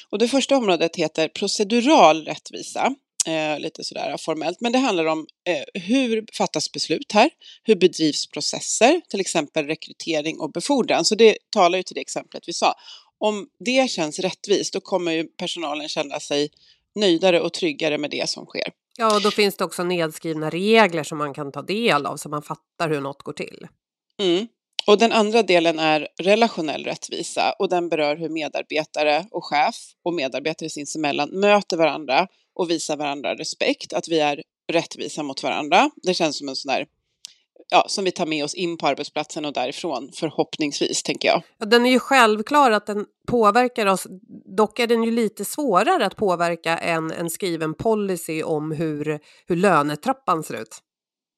Och 0.09 0.19
det 0.19 0.27
första 0.27 0.57
området 0.57 0.95
heter 0.95 1.27
procedural 1.27 2.25
rättvisa, 2.25 2.95
eh, 3.27 3.59
lite 3.59 3.83
sådär 3.83 4.17
formellt, 4.19 4.61
men 4.61 4.71
det 4.71 4.79
handlar 4.79 5.05
om 5.05 5.27
eh, 5.49 5.81
hur 5.81 6.25
fattas 6.33 6.71
beslut 6.71 7.11
här? 7.11 7.29
Hur 7.63 7.75
bedrivs 7.75 8.27
processer, 8.27 9.01
till 9.09 9.19
exempel 9.19 9.65
rekrytering 9.65 10.39
och 10.39 10.51
befordran? 10.51 11.05
Så 11.05 11.15
det 11.15 11.37
talar 11.49 11.77
ju 11.77 11.83
till 11.83 11.95
det 11.95 12.01
exemplet 12.01 12.43
vi 12.47 12.53
sa. 12.53 12.73
Om 13.19 13.47
det 13.65 13.89
känns 13.91 14.19
rättvist, 14.19 14.73
då 14.73 14.79
kommer 14.79 15.11
ju 15.11 15.23
personalen 15.23 15.89
känna 15.89 16.19
sig 16.19 16.49
nöjdare 16.95 17.41
och 17.41 17.53
tryggare 17.53 17.97
med 17.97 18.11
det 18.11 18.29
som 18.29 18.45
sker. 18.45 18.71
Ja, 18.97 19.15
och 19.15 19.21
då 19.21 19.31
finns 19.31 19.57
det 19.57 19.63
också 19.63 19.83
nedskrivna 19.83 20.49
regler 20.49 21.03
som 21.03 21.17
man 21.17 21.33
kan 21.33 21.51
ta 21.51 21.61
del 21.61 22.05
av 22.05 22.17
så 22.17 22.29
man 22.29 22.43
fattar 22.43 22.89
hur 22.89 23.01
något 23.01 23.23
går 23.23 23.33
till. 23.33 23.67
Mm. 24.19 24.47
Och 24.87 24.97
den 24.97 25.11
andra 25.11 25.43
delen 25.43 25.79
är 25.79 26.07
relationell 26.17 26.83
rättvisa 26.83 27.51
och 27.59 27.69
den 27.69 27.89
berör 27.89 28.15
hur 28.15 28.29
medarbetare 28.29 29.25
och 29.31 29.45
chef 29.45 29.75
och 30.03 30.13
medarbetare 30.13 30.69
sinsemellan 30.69 31.29
möter 31.29 31.77
varandra 31.77 32.27
och 32.55 32.69
visar 32.69 32.97
varandra 32.97 33.35
respekt, 33.35 33.93
att 33.93 34.07
vi 34.07 34.19
är 34.19 34.43
rättvisa 34.71 35.23
mot 35.23 35.43
varandra. 35.43 35.89
Det 36.03 36.13
känns 36.13 36.37
som 36.37 36.49
en 36.49 36.55
sån 36.55 36.73
där 36.73 36.85
ja, 37.69 37.85
som 37.87 38.03
vi 38.03 38.11
tar 38.11 38.25
med 38.25 38.43
oss 38.43 38.53
in 38.53 38.77
på 38.77 38.87
arbetsplatsen 38.87 39.45
och 39.45 39.53
därifrån 39.53 40.09
förhoppningsvis, 40.13 41.03
tänker 41.03 41.27
jag. 41.27 41.41
Ja, 41.57 41.65
den 41.65 41.85
är 41.85 41.89
ju 41.89 41.99
självklar 41.99 42.71
att 42.71 42.85
den 42.85 43.05
påverkar 43.27 43.85
oss. 43.85 44.07
Dock 44.57 44.79
är 44.79 44.87
den 44.87 45.03
ju 45.03 45.11
lite 45.11 45.45
svårare 45.45 46.05
att 46.05 46.15
påverka 46.15 46.77
än 46.77 47.11
en 47.11 47.29
skriven 47.29 47.73
policy 47.73 48.43
om 48.43 48.71
hur, 48.71 49.19
hur 49.47 49.55
lönetrappan 49.55 50.43
ser 50.43 50.61
ut. 50.61 50.83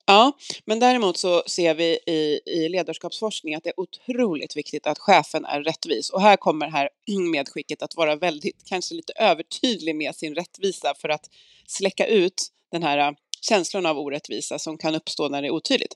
Ja, 0.09 0.31
men 0.65 0.79
däremot 0.79 1.17
så 1.17 1.43
ser 1.47 1.73
vi 1.73 1.99
i, 2.07 2.39
i 2.45 2.69
ledarskapsforskning 2.69 3.55
att 3.55 3.63
det 3.63 3.69
är 3.69 3.79
otroligt 3.79 4.57
viktigt 4.57 4.87
att 4.87 4.99
chefen 4.99 5.45
är 5.45 5.61
rättvis. 5.61 6.09
Och 6.09 6.21
här 6.21 6.37
kommer 6.37 6.65
det 6.65 6.71
här 6.71 6.89
medskicket 7.31 7.83
att 7.83 7.95
vara 7.95 8.15
väldigt, 8.15 8.63
kanske 8.65 8.95
lite 8.95 9.13
övertydlig 9.13 9.95
med 9.95 10.15
sin 10.15 10.35
rättvisa 10.35 10.93
för 11.01 11.09
att 11.09 11.25
släcka 11.67 12.07
ut 12.07 12.33
den 12.71 12.83
här 12.83 12.97
äh, 12.97 13.11
känslan 13.41 13.85
av 13.85 13.99
orättvisa 13.99 14.59
som 14.59 14.77
kan 14.77 14.95
uppstå 14.95 15.29
när 15.29 15.41
det 15.41 15.47
är 15.47 15.51
otydligt. 15.51 15.95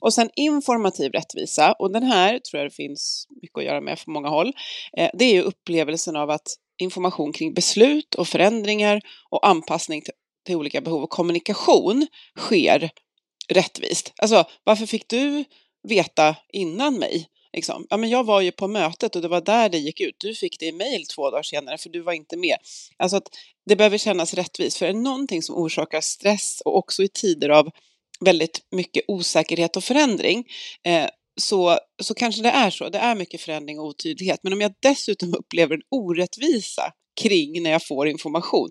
Och 0.00 0.14
sen 0.14 0.30
informativ 0.36 1.12
rättvisa, 1.12 1.72
och 1.72 1.92
den 1.92 2.02
här 2.02 2.38
tror 2.38 2.58
jag 2.62 2.70
det 2.70 2.74
finns 2.74 3.26
mycket 3.42 3.58
att 3.58 3.64
göra 3.64 3.80
med 3.80 4.04
på 4.04 4.10
många 4.10 4.28
håll. 4.28 4.52
Eh, 4.96 5.10
det 5.14 5.24
är 5.24 5.32
ju 5.32 5.42
upplevelsen 5.42 6.16
av 6.16 6.30
att 6.30 6.56
information 6.80 7.32
kring 7.32 7.54
beslut 7.54 8.14
och 8.14 8.28
förändringar 8.28 9.00
och 9.30 9.48
anpassning 9.48 10.02
till, 10.02 10.14
till 10.46 10.56
olika 10.56 10.80
behov 10.80 11.02
och 11.02 11.10
kommunikation 11.10 12.06
sker 12.38 12.90
rättvist. 13.52 14.12
Alltså, 14.16 14.44
varför 14.64 14.86
fick 14.86 15.08
du 15.08 15.44
veta 15.88 16.36
innan 16.52 16.98
mig? 16.98 17.28
Liksom. 17.52 17.86
Ja, 17.90 17.96
men 17.96 18.10
jag 18.10 18.24
var 18.24 18.40
ju 18.40 18.52
på 18.52 18.68
mötet 18.68 19.16
och 19.16 19.22
det 19.22 19.28
var 19.28 19.40
där 19.40 19.68
det 19.68 19.78
gick 19.78 20.00
ut. 20.00 20.14
Du 20.18 20.34
fick 20.34 20.58
det 20.58 20.66
i 20.66 20.72
mejl 20.72 21.06
två 21.06 21.30
dagar 21.30 21.42
senare 21.42 21.78
för 21.78 21.88
du 21.88 22.00
var 22.00 22.12
inte 22.12 22.36
med. 22.36 22.56
Alltså 22.96 23.16
att 23.16 23.28
det 23.66 23.76
behöver 23.76 23.98
kännas 23.98 24.34
rättvist, 24.34 24.76
för 24.76 24.86
är 24.86 24.92
det 24.92 24.98
någonting 24.98 25.42
som 25.42 25.56
orsakar 25.56 26.00
stress 26.00 26.60
och 26.64 26.76
också 26.76 27.02
i 27.02 27.08
tider 27.08 27.48
av 27.48 27.70
väldigt 28.20 28.60
mycket 28.70 29.04
osäkerhet 29.08 29.76
och 29.76 29.84
förändring 29.84 30.44
eh, 30.84 31.06
så, 31.40 31.78
så 32.02 32.14
kanske 32.14 32.42
det 32.42 32.48
är 32.48 32.70
så. 32.70 32.88
Det 32.88 32.98
är 32.98 33.14
mycket 33.14 33.40
förändring 33.40 33.78
och 33.78 33.86
otydlighet. 33.86 34.40
Men 34.42 34.52
om 34.52 34.60
jag 34.60 34.72
dessutom 34.82 35.34
upplever 35.38 35.74
en 35.74 35.82
orättvisa 35.90 36.92
kring 37.20 37.62
när 37.62 37.70
jag 37.70 37.86
får 37.86 38.08
information, 38.08 38.70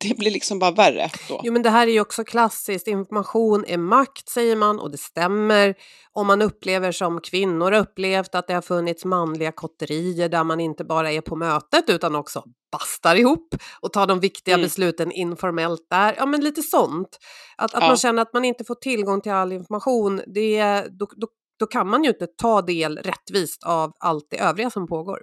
det 0.00 0.18
blir 0.18 0.30
liksom 0.30 0.58
bara 0.58 0.70
värre 0.70 1.10
då. 1.28 1.40
Jo 1.44 1.52
men 1.52 1.62
det 1.62 1.70
här 1.70 1.86
är 1.86 1.92
ju 1.92 2.00
också 2.00 2.24
klassiskt, 2.24 2.88
information 2.88 3.64
är 3.66 3.78
makt 3.78 4.28
säger 4.28 4.56
man 4.56 4.78
och 4.80 4.90
det 4.90 4.98
stämmer. 4.98 5.74
Om 6.12 6.26
man 6.26 6.42
upplever 6.42 6.92
som 6.92 7.20
kvinnor 7.20 7.72
upplevt 7.72 8.34
att 8.34 8.46
det 8.46 8.54
har 8.54 8.62
funnits 8.62 9.04
manliga 9.04 9.52
kotterier 9.52 10.28
där 10.28 10.44
man 10.44 10.60
inte 10.60 10.84
bara 10.84 11.12
är 11.12 11.20
på 11.20 11.36
mötet 11.36 11.90
utan 11.90 12.14
också 12.14 12.44
bastar 12.72 13.14
ihop 13.16 13.54
och 13.80 13.92
tar 13.92 14.06
de 14.06 14.20
viktiga 14.20 14.54
mm. 14.54 14.64
besluten 14.64 15.12
informellt 15.12 15.86
där. 15.90 16.14
Ja 16.18 16.26
men 16.26 16.40
lite 16.40 16.62
sånt. 16.62 17.18
Att, 17.56 17.74
att 17.74 17.82
ja. 17.82 17.88
man 17.88 17.96
känner 17.96 18.22
att 18.22 18.32
man 18.32 18.44
inte 18.44 18.64
får 18.64 18.74
tillgång 18.74 19.20
till 19.20 19.32
all 19.32 19.52
information, 19.52 20.22
det, 20.26 20.82
då, 20.90 21.06
då, 21.16 21.26
då 21.58 21.66
kan 21.66 21.88
man 21.88 22.04
ju 22.04 22.10
inte 22.10 22.26
ta 22.26 22.62
del 22.62 22.98
rättvist 22.98 23.62
av 23.64 23.92
allt 24.00 24.26
det 24.30 24.38
övriga 24.38 24.70
som 24.70 24.86
pågår. 24.86 25.22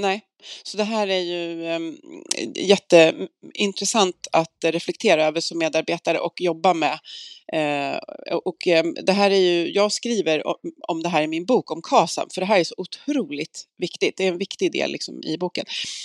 Nej, 0.00 0.20
så 0.62 0.76
det 0.76 0.84
här 0.84 1.08
är 1.08 1.20
ju 1.20 1.66
ehm, 1.66 1.82
um, 1.82 2.22
jätteintressant 2.54 4.26
att 4.32 4.64
reflektera 4.64 5.26
över 5.26 5.40
som 5.40 5.58
medarbetare 5.58 6.18
och 6.18 6.40
jobba 6.40 6.74
med. 6.74 6.98
Uh, 7.54 7.98
och 8.36 8.66
um, 8.66 8.96
det 9.02 9.12
här 9.12 9.30
är 9.30 9.38
ju, 9.38 9.72
jag 9.72 9.92
skriver 9.92 10.46
om, 10.46 10.54
om 10.88 11.02
det 11.02 11.08
här 11.08 11.22
i 11.22 11.26
min 11.26 11.46
bok 11.46 11.70
om 11.70 11.82
KASAM, 11.82 12.28
för 12.34 12.40
det 12.40 12.46
här 12.46 12.60
är 12.60 12.64
så 12.64 12.74
otroligt 12.78 13.64
viktigt. 13.78 14.16
Det 14.16 14.24
är 14.24 14.28
en 14.28 14.38
viktig 14.38 14.72
del 14.72 14.92
liksom, 14.92 15.22
i 15.24 15.38
boken. 15.38 15.64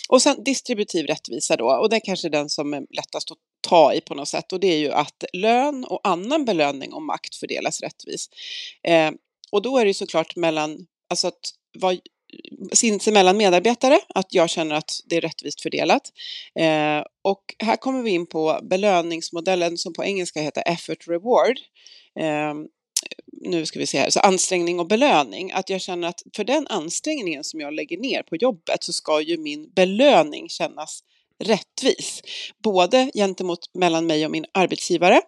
Och 0.10 0.22
sen 0.22 0.44
distributiv 0.44 1.06
rättvisa 1.06 1.56
då, 1.56 1.72
och 1.72 1.90
det 1.90 1.96
är 1.96 2.06
kanske 2.06 2.30
den 2.30 2.50
som 2.50 2.74
är 2.74 2.96
lättast 2.96 3.32
att 3.32 3.38
ta 3.68 3.94
i 3.94 4.02
på 4.02 4.16
något 4.16 4.28
sätt, 4.28 4.54
och 4.54 4.60
det 4.60 4.68
är 4.68 4.78
ju 4.78 4.92
att 4.92 5.24
lön 5.34 5.86
och 5.86 6.00
annan 6.04 6.46
belöning 6.46 6.94
och 6.94 7.02
makt 7.02 7.36
fördelas 7.36 7.82
rättvist. 7.82 8.36
Uh, 8.88 9.12
och 9.52 9.62
då 9.62 9.78
är 9.78 9.86
det 9.86 9.90
ju 9.90 9.94
såklart 9.94 10.36
mellan, 10.36 10.86
alltså 11.10 11.28
att 11.28 11.40
vad 11.78 12.00
sinsemellan 12.74 13.38
medarbetare, 13.38 14.00
att 14.16 14.34
jag 14.34 14.50
känner 14.50 14.76
att 14.76 14.92
det 15.06 15.18
är 15.18 15.22
rättvist 15.22 15.62
fördelat. 15.62 16.12
Eh, 16.60 17.04
och 17.22 17.56
här 17.60 17.76
kommer 17.76 18.04
vi 18.04 18.12
in 18.12 18.28
på 18.28 18.60
belöningsmodellen 18.64 19.78
som 19.78 19.94
på 19.94 20.04
engelska 20.04 20.42
heter 20.42 20.64
effort 20.66 21.08
reward. 21.08 21.60
Eh, 22.20 22.54
nu 23.42 23.66
ska 23.66 23.80
vi 23.80 23.88
se 23.88 24.00
här, 24.00 24.10
så 24.10 24.20
ansträngning 24.20 24.80
och 24.80 24.88
belöning. 24.88 25.52
Att 25.52 25.70
jag 25.70 25.82
känner 25.82 26.08
att 26.08 26.22
för 26.36 26.44
den 26.44 26.68
ansträngningen 26.68 27.44
som 27.44 27.60
jag 27.60 27.74
lägger 27.74 27.98
ner 27.98 28.24
på 28.24 28.36
jobbet 28.36 28.84
så 28.84 28.94
ska 28.94 29.22
ju 29.22 29.38
min 29.38 29.72
belöning 29.76 30.50
kännas 30.50 31.04
rättvis. 31.44 32.22
Både 32.64 33.12
gentemot 33.14 33.60
mellan 33.74 34.08
mig 34.08 34.26
och 34.26 34.32
min 34.32 34.46
arbetsgivare. 34.52 35.22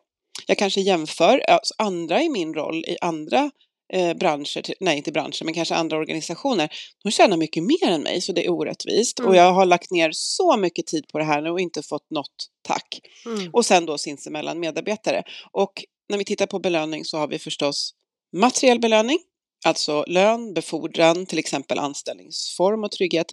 Jag 0.47 0.57
kanske 0.57 0.81
jämför 0.81 1.39
alltså 1.39 1.73
andra 1.77 2.23
i 2.23 2.29
min 2.29 2.53
roll 2.53 2.85
i 2.87 2.97
andra 3.01 3.51
eh, 3.93 4.13
branscher, 4.13 4.73
nej 4.79 4.97
inte 4.97 5.11
branscher, 5.11 5.43
men 5.43 5.53
kanske 5.53 5.75
andra 5.75 5.97
organisationer, 5.97 6.69
de 7.03 7.11
tjänar 7.11 7.37
mycket 7.37 7.63
mer 7.63 7.89
än 7.89 8.01
mig 8.01 8.21
så 8.21 8.33
det 8.33 8.45
är 8.45 8.51
orättvist. 8.51 9.19
Mm. 9.19 9.29
Och 9.29 9.35
jag 9.35 9.53
har 9.53 9.65
lagt 9.65 9.91
ner 9.91 10.11
så 10.13 10.57
mycket 10.57 10.87
tid 10.87 11.07
på 11.07 11.17
det 11.17 11.23
här 11.23 11.41
nu 11.41 11.49
och 11.49 11.59
inte 11.59 11.83
fått 11.83 12.09
något 12.09 12.47
tack. 12.61 12.99
Mm. 13.25 13.49
Och 13.53 13.65
sen 13.65 13.85
då 13.85 13.97
sinsemellan 13.97 14.59
medarbetare. 14.59 15.23
Och 15.51 15.83
när 16.09 16.17
vi 16.17 16.25
tittar 16.25 16.45
på 16.45 16.59
belöning 16.59 17.05
så 17.05 17.17
har 17.17 17.27
vi 17.27 17.39
förstås 17.39 17.93
materiell 18.35 18.79
belöning, 18.79 19.19
alltså 19.65 20.05
lön, 20.07 20.53
befordran, 20.53 21.25
till 21.25 21.39
exempel 21.39 21.79
anställningsform 21.79 22.83
och 22.83 22.91
trygghet. 22.91 23.27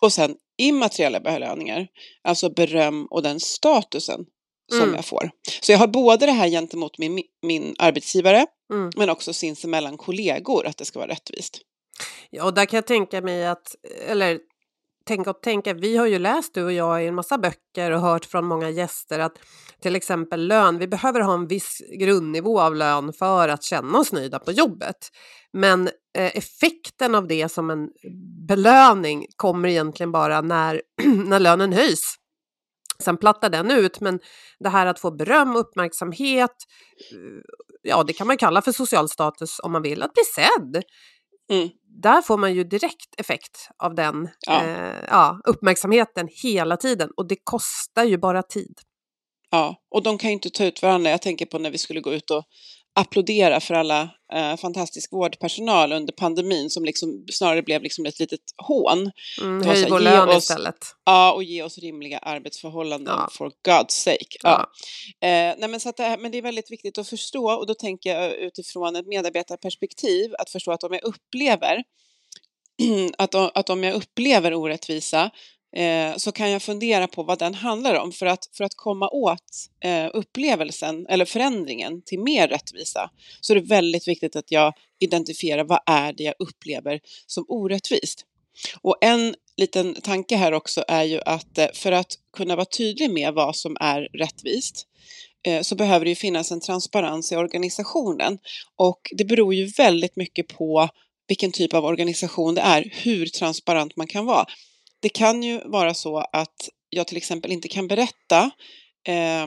Och 0.00 0.12
sen 0.12 0.36
immateriella 0.58 1.20
belöningar, 1.20 1.88
alltså 2.22 2.50
beröm 2.50 3.06
och 3.06 3.22
den 3.22 3.40
statusen 3.40 4.20
som 4.72 4.82
mm. 4.82 4.94
jag 4.94 5.04
får. 5.04 5.30
Så 5.60 5.72
jag 5.72 5.78
har 5.78 5.86
både 5.86 6.26
det 6.26 6.32
här 6.32 6.48
gentemot 6.48 6.98
min, 6.98 7.22
min 7.42 7.74
arbetsgivare 7.78 8.46
mm. 8.70 8.90
men 8.96 9.10
också 9.10 9.32
sinsemellan 9.32 9.96
kollegor 9.96 10.66
att 10.66 10.76
det 10.76 10.84
ska 10.84 10.98
vara 10.98 11.10
rättvist. 11.10 11.58
Ja, 12.30 12.44
och 12.44 12.54
där 12.54 12.64
kan 12.64 12.76
jag 12.76 12.86
tänka 12.86 13.20
mig 13.20 13.46
att, 13.46 13.74
eller 14.08 14.38
tänka 15.06 15.30
och 15.30 15.42
tänka, 15.42 15.74
vi 15.74 15.96
har 15.96 16.06
ju 16.06 16.18
läst 16.18 16.54
du 16.54 16.64
och 16.64 16.72
jag 16.72 17.04
i 17.04 17.06
en 17.06 17.14
massa 17.14 17.38
böcker 17.38 17.90
och 17.90 18.00
hört 18.00 18.24
från 18.24 18.44
många 18.44 18.70
gäster 18.70 19.18
att 19.18 19.38
till 19.82 19.96
exempel 19.96 20.46
lön, 20.46 20.78
vi 20.78 20.88
behöver 20.88 21.20
ha 21.20 21.34
en 21.34 21.46
viss 21.46 21.82
grundnivå 21.98 22.60
av 22.60 22.76
lön 22.76 23.12
för 23.12 23.48
att 23.48 23.62
känna 23.62 23.98
oss 23.98 24.12
nöjda 24.12 24.38
på 24.38 24.52
jobbet. 24.52 24.96
Men 25.52 25.88
eh, 26.18 26.36
effekten 26.36 27.14
av 27.14 27.28
det 27.28 27.48
som 27.48 27.70
en 27.70 27.88
belöning 28.48 29.26
kommer 29.36 29.68
egentligen 29.68 30.12
bara 30.12 30.40
när, 30.40 30.82
när 31.04 31.40
lönen 31.40 31.72
höjs. 31.72 32.19
Sen 33.00 33.16
plattar 33.16 33.50
den 33.50 33.70
ut, 33.70 34.00
men 34.00 34.20
det 34.58 34.68
här 34.68 34.86
att 34.86 35.00
få 35.00 35.10
beröm, 35.10 35.56
uppmärksamhet, 35.56 36.56
eh, 37.12 37.42
ja 37.82 38.02
det 38.02 38.12
kan 38.12 38.26
man 38.26 38.36
kalla 38.36 38.62
för 38.62 38.72
social 38.72 39.08
status 39.08 39.60
om 39.62 39.72
man 39.72 39.82
vill, 39.82 40.02
att 40.02 40.14
bli 40.14 40.22
sedd. 40.24 40.82
Mm. 41.52 41.68
Där 42.02 42.22
får 42.22 42.38
man 42.38 42.54
ju 42.54 42.64
direkt 42.64 43.20
effekt 43.20 43.68
av 43.82 43.94
den 43.94 44.28
ja. 44.46 44.64
Eh, 44.64 45.04
ja, 45.08 45.40
uppmärksamheten 45.44 46.28
hela 46.42 46.76
tiden 46.76 47.10
och 47.16 47.28
det 47.28 47.36
kostar 47.44 48.04
ju 48.04 48.18
bara 48.18 48.42
tid. 48.42 48.74
Ja, 49.50 49.76
och 49.90 50.02
de 50.02 50.18
kan 50.18 50.30
ju 50.30 50.34
inte 50.34 50.50
ta 50.50 50.64
ut 50.64 50.82
varandra. 50.82 51.10
Jag 51.10 51.22
tänker 51.22 51.46
på 51.46 51.58
när 51.58 51.70
vi 51.70 51.78
skulle 51.78 52.00
gå 52.00 52.14
ut 52.14 52.30
och 52.30 52.44
applådera 52.94 53.60
för 53.60 53.74
alla 53.74 54.10
eh, 54.32 54.56
fantastisk 54.56 55.12
vårdpersonal 55.12 55.92
under 55.92 56.12
pandemin 56.12 56.70
som 56.70 56.84
liksom 56.84 57.24
snarare 57.32 57.62
blev 57.62 57.82
liksom 57.82 58.06
ett 58.06 58.18
litet 58.18 58.40
hån. 58.56 59.10
Mm, 59.40 59.66
höj 59.66 59.90
vår 59.90 60.00
lön 60.00 60.28
oss, 60.28 60.36
istället. 60.36 60.78
Ja, 61.04 61.32
och 61.32 61.42
ge 61.42 61.62
oss 61.62 61.78
rimliga 61.78 62.18
arbetsförhållanden 62.18 63.14
ja. 63.18 63.28
for 63.32 63.52
God's 63.68 63.90
sake. 63.90 64.38
Ja. 64.42 64.70
ja. 65.20 65.28
Eh, 65.28 65.54
nej, 65.58 65.68
men, 65.68 65.80
så 65.80 65.92
det, 65.96 66.16
men 66.20 66.32
det 66.32 66.38
är 66.38 66.42
väldigt 66.42 66.70
viktigt 66.70 66.98
att 66.98 67.08
förstå 67.08 67.50
och 67.50 67.66
då 67.66 67.74
tänker 67.74 68.14
jag 68.14 68.34
utifrån 68.34 68.96
ett 68.96 69.06
medarbetarperspektiv 69.06 70.34
att 70.38 70.50
förstå 70.50 70.72
att 70.72 70.84
om 70.84 70.92
jag 70.92 71.04
upplever 71.04 71.82
att, 73.18 73.34
att 73.34 73.70
om 73.70 73.84
jag 73.84 73.94
upplever 73.94 74.54
orättvisa 74.54 75.30
eh, 75.76 76.16
så 76.16 76.32
kan 76.32 76.50
jag 76.50 76.62
fundera 76.62 77.06
på 77.06 77.22
vad 77.22 77.38
den 77.38 77.54
handlar 77.54 77.94
om 77.94 78.12
för 78.12 78.26
att, 78.26 78.48
för 78.52 78.64
att 78.64 78.74
komma 78.76 79.08
åt 79.08 79.68
eh, 79.84 80.06
upplevelsen 80.14 81.06
eller 81.06 81.24
förändringen 81.24 82.02
till 82.02 82.20
mer 82.20 82.48
rättvisa 82.48 83.10
så 83.40 83.52
är 83.52 83.60
det 83.60 83.66
väldigt 83.66 84.08
viktigt 84.08 84.36
att 84.36 84.50
jag 84.50 84.72
identifierar 85.00 85.64
vad 85.64 85.80
är 85.86 86.12
det 86.12 86.22
jag 86.22 86.34
upplever 86.38 87.00
som 87.26 87.44
orättvist. 87.48 88.26
Och 88.80 88.96
en 89.00 89.34
liten 89.56 89.94
tanke 89.94 90.36
här 90.36 90.52
också 90.52 90.84
är 90.88 91.04
ju 91.04 91.20
att 91.26 91.58
eh, 91.58 91.66
för 91.74 91.92
att 91.92 92.14
kunna 92.36 92.56
vara 92.56 92.66
tydlig 92.66 93.10
med 93.10 93.34
vad 93.34 93.56
som 93.56 93.76
är 93.80 94.08
rättvist 94.18 94.86
eh, 95.46 95.62
så 95.62 95.74
behöver 95.74 96.04
det 96.04 96.08
ju 96.08 96.14
finnas 96.14 96.52
en 96.52 96.60
transparens 96.60 97.32
i 97.32 97.36
organisationen 97.36 98.38
och 98.76 99.00
det 99.12 99.24
beror 99.24 99.54
ju 99.54 99.66
väldigt 99.66 100.16
mycket 100.16 100.48
på 100.48 100.88
vilken 101.28 101.52
typ 101.52 101.74
av 101.74 101.84
organisation 101.84 102.54
det 102.54 102.60
är, 102.60 102.90
hur 102.92 103.26
transparent 103.26 103.96
man 103.96 104.06
kan 104.06 104.26
vara. 104.26 104.46
Det 105.00 105.08
kan 105.08 105.42
ju 105.42 105.60
vara 105.64 105.94
så 105.94 106.18
att 106.18 106.68
jag 106.90 107.06
till 107.06 107.16
exempel 107.16 107.52
inte 107.52 107.68
kan 107.68 107.88
berätta 107.88 108.50
eh, 109.06 109.46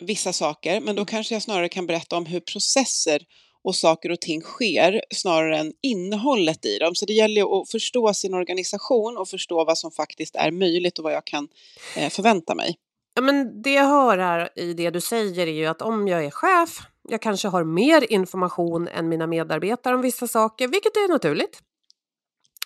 vissa 0.00 0.32
saker, 0.32 0.80
men 0.80 0.96
då 0.96 1.04
kanske 1.04 1.34
jag 1.34 1.42
snarare 1.42 1.68
kan 1.68 1.86
berätta 1.86 2.16
om 2.16 2.26
hur 2.26 2.40
processer 2.40 3.22
och 3.64 3.76
saker 3.76 4.10
och 4.10 4.20
ting 4.20 4.40
sker 4.40 5.02
snarare 5.14 5.58
än 5.58 5.72
innehållet 5.82 6.64
i 6.64 6.78
dem. 6.78 6.94
Så 6.94 7.06
det 7.06 7.12
gäller 7.12 7.60
att 7.62 7.70
förstå 7.70 8.14
sin 8.14 8.34
organisation 8.34 9.18
och 9.18 9.28
förstå 9.28 9.64
vad 9.64 9.78
som 9.78 9.90
faktiskt 9.90 10.36
är 10.36 10.50
möjligt 10.50 10.98
och 10.98 11.04
vad 11.04 11.12
jag 11.12 11.24
kan 11.24 11.48
eh, 11.96 12.10
förvänta 12.10 12.54
mig. 12.54 12.76
Ja, 13.14 13.22
men 13.22 13.62
det 13.62 13.72
jag 13.72 13.84
hör 13.84 14.18
här 14.18 14.58
i 14.58 14.74
det 14.74 14.90
du 14.90 15.00
säger 15.00 15.46
är 15.46 15.52
ju 15.52 15.66
att 15.66 15.82
om 15.82 16.08
jag 16.08 16.24
är 16.24 16.30
chef, 16.30 16.78
jag 17.08 17.22
kanske 17.22 17.48
har 17.48 17.64
mer 17.64 18.12
information 18.12 18.88
än 18.88 19.08
mina 19.08 19.26
medarbetare 19.26 19.94
om 19.94 20.00
vissa 20.00 20.28
saker, 20.28 20.68
vilket 20.68 20.96
är 20.96 21.08
naturligt. 21.08 21.60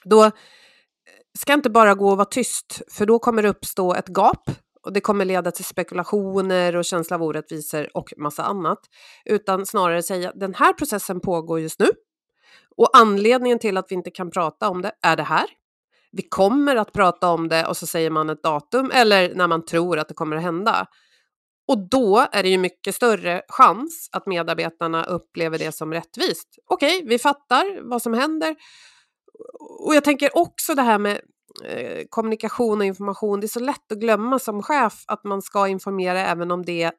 Då 0.05 0.31
ska 1.39 1.53
inte 1.53 1.71
bara 1.71 1.95
gå 1.95 2.11
och 2.11 2.17
vara 2.17 2.25
tyst, 2.25 2.83
för 2.91 3.07
då 3.07 3.19
kommer 3.19 3.43
det 3.43 3.49
uppstå 3.49 3.95
ett 3.95 4.09
gap 4.09 4.51
och 4.83 4.93
det 4.93 5.01
kommer 5.01 5.25
leda 5.25 5.51
till 5.51 5.65
spekulationer 5.65 6.77
och 6.77 6.85
känsla 6.85 7.17
av 7.17 7.23
orättvisor 7.23 7.97
och 7.97 8.13
massa 8.17 8.45
annat. 8.45 8.79
Utan 9.25 9.67
snarare 9.67 10.03
säga 10.03 10.33
den 10.35 10.55
här 10.55 10.73
processen 10.73 11.21
pågår 11.21 11.61
just 11.61 11.81
nu 11.81 11.89
och 12.77 12.97
anledningen 12.97 13.59
till 13.59 13.77
att 13.77 13.87
vi 13.91 13.95
inte 13.95 14.11
kan 14.11 14.31
prata 14.31 14.69
om 14.69 14.83
det 14.83 14.93
är 15.03 15.17
det 15.17 15.23
här. 15.23 15.47
Vi 16.13 16.23
kommer 16.23 16.77
att 16.77 16.93
prata 16.93 17.29
om 17.29 17.49
det 17.49 17.67
och 17.67 17.77
så 17.77 17.87
säger 17.87 18.11
man 18.11 18.31
ett 18.31 18.43
datum 18.43 18.91
eller 18.95 19.35
när 19.35 19.47
man 19.47 19.65
tror 19.65 19.99
att 19.99 20.09
det 20.09 20.15
kommer 20.15 20.37
att 20.37 20.43
hända. 20.43 20.87
Och 21.69 21.89
då 21.89 22.27
är 22.33 22.43
det 22.43 22.49
ju 22.49 22.59
mycket 22.59 22.95
större 22.95 23.43
chans 23.49 24.09
att 24.13 24.27
medarbetarna 24.27 25.05
upplever 25.05 25.59
det 25.59 25.73
som 25.73 25.93
rättvist. 25.93 26.49
Okej, 26.67 27.05
vi 27.07 27.19
fattar 27.19 27.89
vad 27.91 28.03
som 28.03 28.15
händer 28.15 28.57
och 29.85 29.95
jag 29.95 30.05
tänker 30.05 30.39
också 30.39 30.75
det 30.75 30.83
här 30.83 30.99
med 30.99 31.21
eh, 31.65 32.05
kommunikation 32.09 32.79
och 32.79 32.87
information. 32.87 33.41
Det 33.41 33.47
är 33.47 33.49
så 33.49 33.61
lätt 33.61 33.93
att 33.93 33.99
glömma 33.99 34.39
som 34.39 34.63
chef 34.63 35.05
att 35.07 35.25
man 35.25 35.43
ska 35.43 35.69
informera 35.69 36.27
även 36.27 36.51
om 36.51 36.65
det 36.65 36.93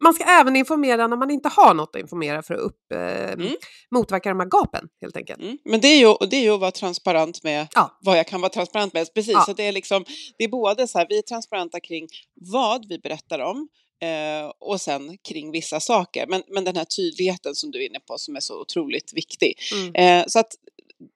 man 0.00 0.14
ska 0.14 0.24
även 0.24 0.56
informera 0.56 1.06
när 1.06 1.16
man 1.16 1.30
inte 1.30 1.48
har 1.48 1.74
något 1.74 1.96
att 1.96 2.00
informera 2.00 2.42
för 2.42 2.54
att 2.54 2.60
upp, 2.60 2.92
eh, 2.92 3.32
mm. 3.32 3.56
motverka 3.90 4.28
de 4.28 4.40
här 4.40 4.46
gapen 4.46 4.88
helt 5.00 5.16
enkelt. 5.16 5.40
Mm. 5.40 5.58
Men 5.64 5.80
det 5.80 5.88
är, 5.88 5.98
ju, 5.98 6.26
det 6.30 6.36
är 6.36 6.42
ju 6.42 6.50
att 6.50 6.60
vara 6.60 6.70
transparent 6.70 7.42
med 7.42 7.68
ja. 7.74 7.98
vad 8.00 8.18
jag 8.18 8.26
kan 8.26 8.40
vara 8.40 8.52
transparent 8.52 8.92
med. 8.92 9.14
Precis, 9.14 9.32
ja. 9.32 9.44
så 9.46 9.52
det 9.52 9.62
är, 9.62 9.72
liksom, 9.72 10.04
det 10.38 10.44
är 10.44 10.48
både 10.48 10.88
så 10.88 10.98
här, 10.98 11.06
vi 11.08 11.18
är 11.18 11.22
transparenta 11.22 11.80
kring 11.80 12.08
vad 12.52 12.88
vi 12.88 12.98
berättar 12.98 13.38
om 13.38 13.68
eh, 14.02 14.52
och 14.60 14.80
sen 14.80 15.18
kring 15.28 15.50
vissa 15.50 15.80
saker. 15.80 16.26
Men, 16.26 16.42
men 16.48 16.64
den 16.64 16.76
här 16.76 16.84
tydligheten 16.84 17.54
som 17.54 17.70
du 17.70 17.82
är 17.82 17.88
inne 17.88 18.00
på 18.00 18.18
som 18.18 18.36
är 18.36 18.40
så 18.40 18.60
otroligt 18.60 19.12
viktig. 19.14 19.58
Mm. 19.72 19.94
Eh, 19.94 20.26
så 20.28 20.38
att 20.38 20.52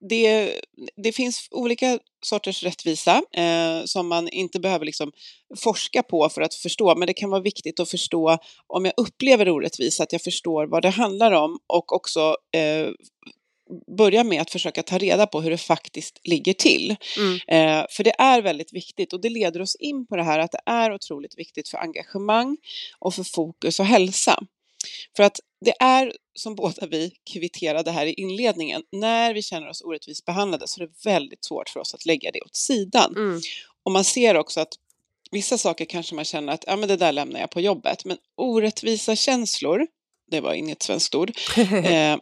det, 0.08 0.60
det 0.96 1.12
finns 1.12 1.48
olika 1.50 1.98
sorters 2.22 2.62
rättvisa 2.62 3.22
eh, 3.32 3.84
som 3.84 4.08
man 4.08 4.28
inte 4.28 4.60
behöver 4.60 4.84
liksom 4.84 5.12
forska 5.56 6.02
på 6.02 6.28
för 6.28 6.42
att 6.42 6.54
förstå, 6.54 6.94
men 6.94 7.06
det 7.06 7.14
kan 7.14 7.30
vara 7.30 7.40
viktigt 7.40 7.80
att 7.80 7.90
förstå 7.90 8.38
om 8.66 8.84
jag 8.84 8.94
upplever 8.96 9.48
orättvisa, 9.48 10.02
att 10.02 10.12
jag 10.12 10.22
förstår 10.22 10.66
vad 10.66 10.82
det 10.82 10.90
handlar 10.90 11.32
om 11.32 11.58
och 11.66 11.92
också 11.92 12.36
eh, 12.52 12.88
börja 13.96 14.24
med 14.24 14.42
att 14.42 14.50
försöka 14.50 14.82
ta 14.82 14.98
reda 14.98 15.26
på 15.26 15.40
hur 15.40 15.50
det 15.50 15.58
faktiskt 15.58 16.20
ligger 16.24 16.52
till. 16.52 16.96
Mm. 17.18 17.34
Eh, 17.34 17.86
för 17.90 18.04
det 18.04 18.14
är 18.18 18.42
väldigt 18.42 18.72
viktigt 18.72 19.12
och 19.12 19.20
det 19.20 19.28
leder 19.28 19.62
oss 19.62 19.76
in 19.76 20.06
på 20.06 20.16
det 20.16 20.22
här 20.22 20.38
att 20.38 20.52
det 20.52 20.60
är 20.66 20.94
otroligt 20.94 21.38
viktigt 21.38 21.68
för 21.68 21.78
engagemang 21.78 22.56
och 22.98 23.14
för 23.14 23.24
fokus 23.24 23.80
och 23.80 23.86
hälsa. 23.86 24.46
För 25.16 25.22
att 25.22 25.40
det 25.64 25.74
är 25.80 26.12
som 26.34 26.54
båda 26.54 26.86
vi 26.86 27.12
kvitterade 27.32 27.90
här 27.90 28.06
i 28.06 28.12
inledningen, 28.12 28.82
när 28.92 29.34
vi 29.34 29.42
känner 29.42 29.68
oss 29.68 29.82
orättvist 29.82 30.24
behandlade 30.24 30.68
så 30.68 30.82
är 30.82 30.86
det 30.86 30.92
väldigt 31.04 31.44
svårt 31.44 31.68
för 31.68 31.80
oss 31.80 31.94
att 31.94 32.06
lägga 32.06 32.30
det 32.30 32.40
åt 32.40 32.56
sidan. 32.56 33.16
Mm. 33.16 33.40
Och 33.82 33.92
man 33.92 34.04
ser 34.04 34.36
också 34.36 34.60
att 34.60 34.72
vissa 35.30 35.58
saker 35.58 35.84
kanske 35.84 36.14
man 36.14 36.24
känner 36.24 36.52
att 36.52 36.64
ja, 36.66 36.76
men 36.76 36.88
det 36.88 36.96
där 36.96 37.12
lämnar 37.12 37.40
jag 37.40 37.50
på 37.50 37.60
jobbet, 37.60 38.04
men 38.04 38.16
orättvisa 38.36 39.16
känslor, 39.16 39.86
det 40.30 40.40
var 40.40 40.54
inget 40.54 40.82
svenskt 40.82 41.14
ord, 41.14 41.30
eh, 41.56 42.16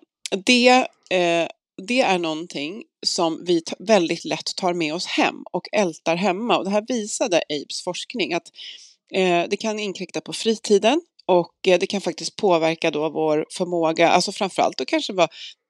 det, 0.46 0.68
eh, 1.10 1.48
det 1.86 2.00
är 2.00 2.18
någonting 2.18 2.84
som 3.06 3.44
vi 3.44 3.62
väldigt 3.78 4.24
lätt 4.24 4.56
tar 4.56 4.74
med 4.74 4.94
oss 4.94 5.06
hem 5.06 5.42
och 5.52 5.68
ältar 5.72 6.16
hemma. 6.16 6.58
Och 6.58 6.64
det 6.64 6.70
här 6.70 6.84
visade 6.88 7.42
Abes 7.48 7.82
forskning 7.84 8.34
att 8.34 8.52
eh, 9.12 9.44
det 9.50 9.56
kan 9.56 9.78
inkräkta 9.78 10.20
på 10.20 10.32
fritiden, 10.32 11.00
och 11.28 11.68
eh, 11.68 11.78
det 11.78 11.86
kan 11.86 12.00
faktiskt 12.00 12.36
påverka 12.36 12.90
då 12.90 13.10
vår 13.10 13.46
förmåga, 13.50 14.08
alltså 14.08 14.32
framförallt 14.32 14.80
att 14.80 14.86
kanske 14.86 15.12
vara 15.12 15.28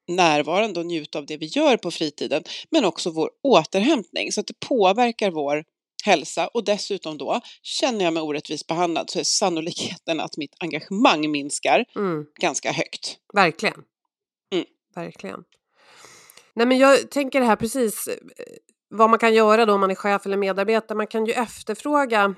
närvarande 0.08 0.80
och 0.80 0.86
njuta 0.86 1.18
av 1.18 1.26
det 1.26 1.36
vi 1.36 1.46
gör 1.46 1.76
på 1.76 1.90
fritiden, 1.90 2.42
men 2.70 2.84
också 2.84 3.10
vår 3.10 3.30
återhämtning. 3.42 4.32
Så 4.32 4.40
att 4.40 4.46
det 4.46 4.60
påverkar 4.60 5.30
vår 5.30 5.64
hälsa 6.04 6.48
och 6.48 6.64
dessutom 6.64 7.18
då 7.18 7.40
känner 7.62 8.04
jag 8.04 8.14
mig 8.14 8.22
orättvist 8.22 8.66
behandlad 8.66 9.10
så 9.10 9.18
är 9.18 9.24
sannolikheten 9.24 10.20
att 10.20 10.36
mitt 10.36 10.54
engagemang 10.58 11.30
minskar 11.30 11.84
mm. 11.96 12.26
ganska 12.40 12.72
högt. 12.72 13.16
Verkligen. 13.34 13.84
Mm. 14.52 14.66
Verkligen. 14.94 15.44
Nej 16.54 16.66
men 16.66 16.78
jag 16.78 17.10
tänker 17.10 17.40
här 17.40 17.56
precis 17.56 18.08
vad 18.88 19.10
man 19.10 19.18
kan 19.18 19.34
göra 19.34 19.66
då 19.66 19.74
om 19.74 19.80
man 19.80 19.90
är 19.90 19.94
chef 19.94 20.26
eller 20.26 20.36
medarbetare, 20.36 20.96
man 20.96 21.06
kan 21.06 21.26
ju 21.26 21.32
efterfråga 21.32 22.34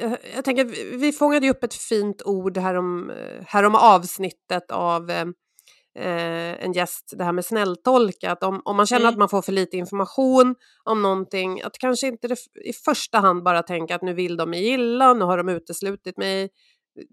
jag, 0.00 0.12
eh, 0.12 0.18
jag 0.34 0.44
tänker, 0.44 0.64
vi 0.98 1.12
fångade 1.12 1.46
ju 1.46 1.52
upp 1.52 1.64
ett 1.64 1.74
fint 1.74 2.22
ord 2.22 2.58
härom, 2.58 3.10
eh, 3.10 3.44
härom 3.46 3.74
avsnittet 3.74 4.70
av 4.70 5.10
eh, 5.10 5.26
en 6.64 6.72
gäst, 6.72 7.14
det 7.16 7.24
här 7.24 7.32
med 7.32 7.44
snälltolka, 7.44 8.32
att 8.32 8.42
om, 8.42 8.62
om 8.64 8.76
man 8.76 8.86
känner 8.86 9.00
mm. 9.00 9.12
att 9.12 9.18
man 9.18 9.28
får 9.28 9.42
för 9.42 9.52
lite 9.52 9.76
information 9.76 10.54
om 10.84 11.02
någonting, 11.02 11.62
att 11.62 11.78
kanske 11.78 12.06
inte 12.06 12.28
det, 12.28 12.36
i 12.64 12.72
första 12.84 13.18
hand 13.18 13.42
bara 13.42 13.62
tänka 13.62 13.94
att 13.94 14.02
nu 14.02 14.14
vill 14.14 14.36
de 14.36 14.50
mig 14.50 14.68
illa, 14.68 15.14
nu 15.14 15.24
har 15.24 15.38
de 15.38 15.48
uteslutit 15.48 16.16
mig, 16.16 16.50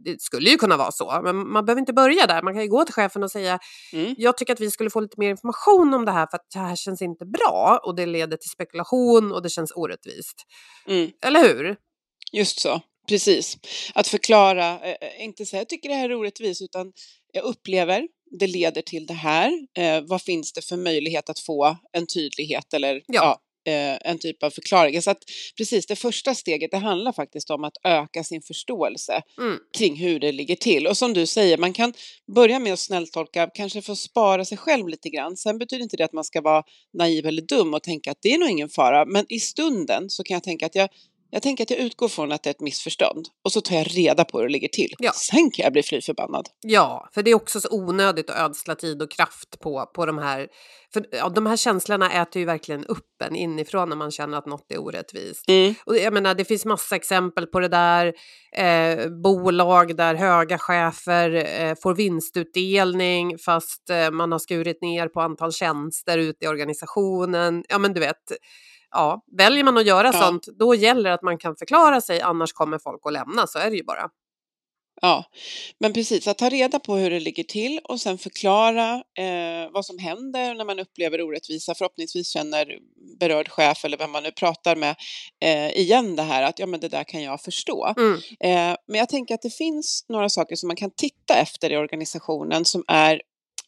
det 0.06 0.22
skulle 0.22 0.50
ju 0.50 0.58
kunna 0.58 0.78
vara 0.78 0.92
så, 0.92 1.22
men 1.24 1.52
man 1.52 1.66
behöver 1.66 1.80
inte 1.80 1.94
börja 1.94 2.28
där. 2.28 2.42
Man 2.42 2.54
kan 2.54 2.64
ju 2.64 2.70
gå 2.70 2.86
till 2.86 2.94
chefen 2.94 3.24
och 3.24 3.32
säga 3.32 3.60
mm. 3.94 4.16
jag 4.18 4.38
tycker 4.38 4.54
att 4.54 4.60
vi 4.60 4.72
skulle 4.72 4.90
få 4.90 5.00
lite 5.00 5.20
mer 5.20 5.30
information 5.30 5.94
om 5.94 6.06
det 6.06 6.12
här 6.12 6.28
för 6.32 6.38
att 6.38 6.46
det 6.54 6.60
här 6.60 6.76
känns 6.76 7.02
inte 7.02 7.26
bra 7.26 7.80
och 7.84 7.96
det 7.96 8.06
leder 8.06 8.38
till 8.38 8.50
spekulation 8.50 9.32
och 9.32 9.42
det 9.42 9.50
känns 9.50 9.72
orättvist. 9.76 10.36
Mm. 10.88 11.12
Eller 11.26 11.40
hur? 11.48 11.78
Just 12.32 12.60
så, 12.60 12.82
precis. 13.08 13.58
Att 13.94 14.08
förklara, 14.08 14.80
eh, 14.80 14.96
eh, 15.02 15.24
inte 15.24 15.46
säga 15.46 15.62
jag 15.62 15.70
tycker 15.70 15.90
det 15.90 15.96
här 15.96 16.10
är 16.10 16.16
orättvist 16.16 16.62
utan 16.62 16.94
jag 17.34 17.44
upplever 17.44 18.08
det 18.40 18.48
leder 18.48 18.82
till 18.82 19.06
det 19.06 19.14
här. 19.14 19.68
Eh, 19.78 20.02
vad 20.02 20.22
finns 20.22 20.54
det 20.54 20.66
för 20.66 20.78
möjlighet 20.78 21.30
att 21.30 21.40
få 21.40 21.78
en 21.92 22.08
tydlighet 22.08 22.74
eller 22.74 22.94
ja. 23.08 23.40
ja 23.66 23.72
eh, 23.72 23.98
en 24.02 24.20
typ 24.20 24.44
av 24.44 24.50
förklaring. 24.50 25.02
Så 25.02 25.12
att 25.12 25.24
precis 25.58 25.86
det 25.86 25.96
första 25.96 26.36
steget 26.36 26.72
det 26.72 26.78
handlar 26.78 27.12
faktiskt 27.12 27.50
om 27.50 27.64
att 27.64 27.78
öka 27.84 28.24
sin 28.24 28.42
förståelse 28.42 29.22
mm. 29.38 29.58
kring 29.78 29.96
hur 29.96 30.20
det 30.20 30.32
ligger 30.32 30.56
till. 30.56 30.88
Och 30.88 30.98
som 30.98 31.14
du 31.14 31.26
säger, 31.26 31.58
man 31.58 31.74
kan 31.74 31.94
börja 32.36 32.60
med 32.60 32.74
att 32.74 32.80
snälltolka, 32.80 33.50
kanske 33.54 33.82
få 33.82 33.96
spara 33.96 34.46
sig 34.46 34.58
själv 34.58 34.88
lite 34.88 35.10
grann. 35.10 35.38
Sen 35.38 35.58
betyder 35.58 35.84
inte 35.84 35.98
det 35.98 36.06
att 36.06 36.14
man 36.14 36.24
ska 36.24 36.42
vara 36.42 36.64
naiv 36.94 37.26
eller 37.26 37.42
dum 37.42 37.74
och 37.74 37.84
tänka 37.84 38.12
att 38.12 38.22
det 38.22 38.34
är 38.34 38.38
nog 38.38 38.50
ingen 38.50 38.70
fara. 38.70 39.06
Men 39.06 39.26
i 39.30 39.40
stunden 39.40 40.10
så 40.10 40.24
kan 40.24 40.36
jag 40.36 40.44
tänka 40.44 40.66
att 40.66 40.76
jag 40.76 40.90
jag 41.32 41.42
tänker 41.42 41.64
att 41.64 41.70
jag 41.70 41.80
utgår 41.80 42.08
från 42.08 42.32
att 42.32 42.44
det 42.44 42.50
är 42.50 42.52
ett 42.52 42.62
missförstånd 42.62 43.28
och 43.44 43.52
så 43.52 43.62
tar 43.62 43.76
jag 43.76 43.98
reda 43.98 44.26
på 44.26 44.38
hur 44.38 44.46
det 44.46 44.52
ligger 44.52 44.68
till. 44.68 44.94
Ja. 45.00 45.12
Sen 45.12 45.52
kan 45.52 45.64
jag 45.64 45.74
bli 45.74 45.84
fly 45.84 46.02
förbannad. 46.02 46.48
Ja, 46.62 47.10
för 47.14 47.24
det 47.24 47.32
är 47.32 47.36
också 47.36 47.62
så 47.62 47.68
onödigt 47.72 48.30
att 48.30 48.38
ödsla 48.38 48.76
tid 48.76 49.02
och 49.02 49.12
kraft 49.12 49.60
på, 49.60 49.86
på 49.96 50.06
de 50.06 50.18
här... 50.18 50.48
För 50.94 51.06
ja, 51.12 51.30
de 51.30 51.46
här 51.46 51.58
känslorna 51.58 52.22
äter 52.22 52.40
ju 52.40 52.46
verkligen 52.46 52.86
upp 52.86 53.22
en 53.24 53.36
inifrån 53.36 53.90
när 53.90 53.96
man 53.96 54.12
känner 54.12 54.38
att 54.38 54.46
något 54.46 54.72
är 54.72 54.82
orättvist. 54.82 55.50
Mm. 55.50 55.76
Och 55.86 55.98
jag 55.98 56.14
menar, 56.14 56.36
det 56.36 56.46
finns 56.46 56.66
massa 56.66 56.96
exempel 56.96 57.48
på 57.48 57.60
det 57.60 57.68
där. 57.68 58.14
Eh, 58.56 59.10
bolag 59.10 59.96
där 59.98 60.16
höga 60.16 60.58
chefer 60.58 61.62
eh, 61.62 61.76
får 61.82 61.96
vinstutdelning 61.96 63.38
fast 63.38 63.90
eh, 63.90 64.12
man 64.12 64.32
har 64.32 64.40
skurit 64.40 64.82
ner 64.82 65.08
på 65.08 65.22
antal 65.22 65.54
tjänster 65.54 66.18
ute 66.18 66.46
i 66.46 66.48
organisationen. 66.48 67.64
Ja, 67.70 67.78
men 67.78 67.94
du 67.94 68.00
vet 68.00 68.32
ja, 68.92 69.22
väljer 69.38 69.64
man 69.64 69.78
att 69.78 69.86
göra 69.86 70.08
ja. 70.14 70.22
sånt, 70.22 70.48
då 70.60 70.76
gäller 70.76 71.10
det 71.10 71.14
att 71.14 71.22
man 71.22 71.38
kan 71.38 71.56
förklara 71.56 72.02
sig, 72.02 72.22
annars 72.22 72.54
kommer 72.54 72.80
folk 72.80 73.02
att 73.06 73.14
lämna, 73.14 73.48
så 73.48 73.60
är 73.60 73.70
det 73.70 73.76
ju 73.78 73.84
bara. 73.84 74.10
Ja, 75.02 75.26
men 75.80 75.94
precis, 75.94 76.28
att 76.28 76.38
ta 76.38 76.50
reda 76.50 76.80
på 76.80 76.96
hur 76.96 77.10
det 77.10 77.20
ligger 77.20 77.44
till 77.44 77.80
och 77.84 78.02
sen 78.02 78.18
förklara 78.18 78.94
eh, 78.94 79.72
vad 79.72 79.86
som 79.86 79.98
händer 79.98 80.56
när 80.56 80.66
man 80.66 80.80
upplever 80.80 81.22
orättvisa. 81.22 81.76
Förhoppningsvis 81.76 82.28
känner 82.28 82.78
berörd 83.20 83.50
chef 83.50 83.86
eller 83.86 83.98
vem 83.98 84.12
man 84.12 84.24
nu 84.24 84.32
pratar 84.32 84.76
med 84.76 84.96
eh, 85.44 85.72
igen 85.72 86.16
det 86.16 86.24
här 86.24 86.44
att 86.44 86.60
ja, 86.60 86.66
men 86.66 86.80
det 86.80 86.88
där 86.88 87.04
kan 87.04 87.24
jag 87.24 87.42
förstå. 87.42 87.94
Mm. 87.98 88.14
Eh, 88.40 88.78
men 88.88 89.00
jag 89.00 89.10
tänker 89.10 89.36
att 89.36 89.42
det 89.42 89.56
finns 89.56 90.06
några 90.10 90.30
saker 90.30 90.56
som 90.56 90.68
man 90.68 90.76
kan 90.76 90.92
titta 90.92 91.36
efter 91.36 91.70
i 91.70 91.78
organisationen 91.78 92.66
som 92.66 92.84
är 92.88 93.22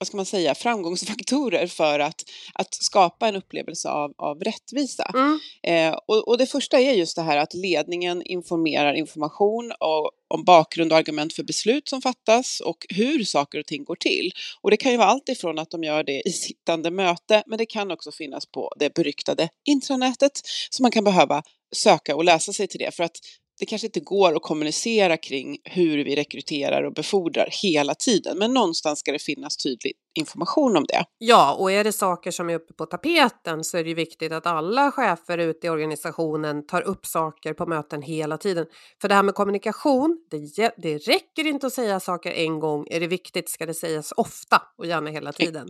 vad 0.03 0.07
ska 0.07 0.17
man 0.17 0.25
säga, 0.25 0.55
framgångsfaktorer 0.55 1.67
för 1.67 1.99
att, 1.99 2.21
att 2.53 2.73
skapa 2.73 3.27
en 3.27 3.35
upplevelse 3.35 3.89
av, 3.89 4.13
av 4.17 4.43
rättvisa. 4.43 5.11
Mm. 5.13 5.39
Eh, 5.63 5.97
och, 6.07 6.27
och, 6.27 6.37
det 6.37 6.45
första 6.45 6.79
är 6.79 6.93
just 6.93 7.15
det 7.15 7.21
här 7.21 7.37
att 7.37 7.53
ledningen 7.53 8.21
informerar 8.25 8.93
information 8.93 9.71
och, 9.79 10.11
om 10.27 10.43
bakgrund 10.43 10.91
och 10.91 10.97
argument 10.97 11.33
för 11.33 11.43
beslut 11.43 11.89
som 11.89 12.01
fattas 12.01 12.59
och 12.59 12.85
hur 12.89 13.23
saker 13.23 13.59
och 13.59 13.65
ting 13.65 13.83
går 13.83 13.95
till. 13.95 14.31
Och 14.61 14.71
det 14.71 14.77
kan 14.77 14.91
ju 14.91 14.97
vara 14.97 15.07
allt 15.07 15.29
ifrån 15.29 15.59
att 15.59 15.69
de 15.69 15.83
gör 15.83 16.03
det 16.03 16.21
i 16.25 16.31
sittande 16.31 16.91
möte, 16.91 17.43
men 17.47 17.57
det 17.57 17.65
kan 17.65 17.91
också 17.91 18.11
finnas 18.11 18.45
på 18.45 18.73
det 18.79 18.93
beryktade 18.93 19.49
intranätet, 19.69 20.41
så 20.69 20.83
man 20.83 20.91
kan 20.91 21.03
behöva 21.03 21.43
söka 21.75 22.15
och 22.15 22.23
läsa 22.23 22.53
sig 22.53 22.67
till 22.67 22.79
det 22.79 22.95
för 22.95 23.03
att 23.03 23.15
det 23.59 23.65
kanske 23.65 23.87
inte 23.87 23.99
går 23.99 24.35
att 24.35 24.41
kommunicera 24.41 25.17
kring 25.17 25.57
hur 25.63 26.05
vi 26.05 26.15
rekryterar 26.15 26.83
och 26.83 26.93
befordrar 26.93 27.49
hela 27.63 27.95
tiden, 27.95 28.37
men 28.37 28.53
någonstans 28.53 28.99
ska 28.99 29.11
det 29.11 29.21
finnas 29.21 29.57
tydlig 29.57 29.93
information 30.19 30.77
om 30.77 30.85
det. 30.87 31.05
Ja, 31.17 31.53
och 31.53 31.71
är 31.71 31.83
det 31.83 31.91
saker 31.91 32.31
som 32.31 32.49
är 32.49 32.55
uppe 32.55 32.73
på 32.73 32.85
tapeten 32.85 33.63
så 33.63 33.77
är 33.77 33.83
det 33.83 33.89
ju 33.89 33.95
viktigt 33.95 34.31
att 34.31 34.47
alla 34.47 34.91
chefer 34.91 35.37
ute 35.37 35.67
i 35.67 35.69
organisationen 35.69 36.65
tar 36.65 36.81
upp 36.81 37.05
saker 37.05 37.53
på 37.53 37.65
möten 37.65 38.01
hela 38.01 38.37
tiden. 38.37 38.65
För 39.01 39.09
det 39.09 39.15
här 39.15 39.23
med 39.23 39.35
kommunikation, 39.35 40.17
det, 40.31 40.73
det 40.77 40.97
räcker 40.97 41.47
inte 41.47 41.67
att 41.67 41.73
säga 41.73 41.99
saker 41.99 42.31
en 42.31 42.59
gång. 42.59 42.87
Är 42.89 42.99
det 42.99 43.07
viktigt 43.07 43.49
ska 43.49 43.65
det 43.65 43.73
sägas 43.73 44.13
ofta 44.17 44.61
och 44.77 44.85
gärna 44.85 45.09
hela 45.09 45.31
tiden. 45.31 45.69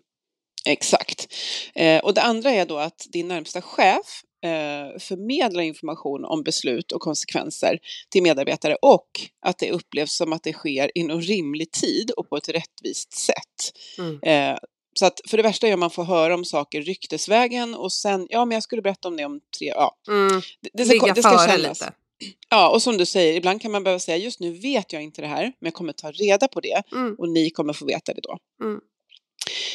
Exakt. 0.66 1.34
Eh, 1.76 2.04
och 2.04 2.14
det 2.14 2.22
andra 2.22 2.52
är 2.52 2.66
då 2.66 2.78
att 2.78 3.08
din 3.10 3.28
närmsta 3.28 3.62
chef 3.62 4.24
eh, 4.44 5.00
förmedla 5.00 5.64
information 5.64 6.26
om 6.26 6.44
beslut 6.44 6.92
och 6.92 7.02
konsekvenser 7.02 7.80
till 8.10 8.24
medarbetare 8.24 8.76
och 8.82 9.08
att 9.46 9.58
det 9.58 9.72
upplevs 9.72 10.16
som 10.16 10.34
att 10.34 10.44
det 10.44 10.54
sker 10.54 10.92
inom 10.96 11.22
rimlig 11.22 11.72
tid 11.72 12.12
och 12.12 12.30
på 12.30 12.38
ett 12.38 12.50
rättvist 12.50 13.14
sätt. 13.14 13.78
Mm. 13.98 14.20
Eh, 14.22 14.58
så 15.00 15.06
att 15.06 15.22
för 15.28 15.38
det 15.38 15.44
värsta 15.44 15.68
är 15.68 15.74
att 15.74 15.80
man 15.80 15.90
får 15.90 16.04
höra 16.04 16.34
om 16.34 16.46
saker 16.46 16.82
ryktesvägen 16.82 17.76
och 17.76 17.94
sen, 17.94 18.28
ja 18.30 18.46
men 18.46 18.56
jag 18.56 18.64
skulle 18.64 18.82
berätta 18.82 19.08
om 19.08 19.18
det 19.18 19.26
om 19.26 19.40
tre, 19.60 19.68
ja. 19.68 19.98
Mm. 20.08 20.42
Det, 20.62 20.70
det, 20.74 20.86
ska, 20.86 21.14
det 21.14 21.22
ska 21.22 21.48
kännas. 21.48 21.82
lite. 21.82 21.94
Ja, 22.50 22.70
och 22.70 22.82
som 22.82 22.98
du 22.98 23.06
säger, 23.06 23.34
ibland 23.34 23.62
kan 23.62 23.72
man 23.72 23.84
behöva 23.84 24.00
säga 24.00 24.18
just 24.18 24.40
nu 24.40 24.52
vet 24.52 24.94
jag 24.94 25.04
inte 25.04 25.22
det 25.22 25.28
här, 25.28 25.44
men 25.44 25.68
jag 25.68 25.74
kommer 25.74 25.94
ta 25.94 26.12
reda 26.12 26.48
på 26.48 26.60
det 26.60 26.84
mm. 26.92 27.16
och 27.16 27.30
ni 27.30 27.50
kommer 27.50 27.74
få 27.74 27.86
veta 27.86 28.14
det 28.14 28.22
då. 28.22 28.38
Mm. 28.64 28.80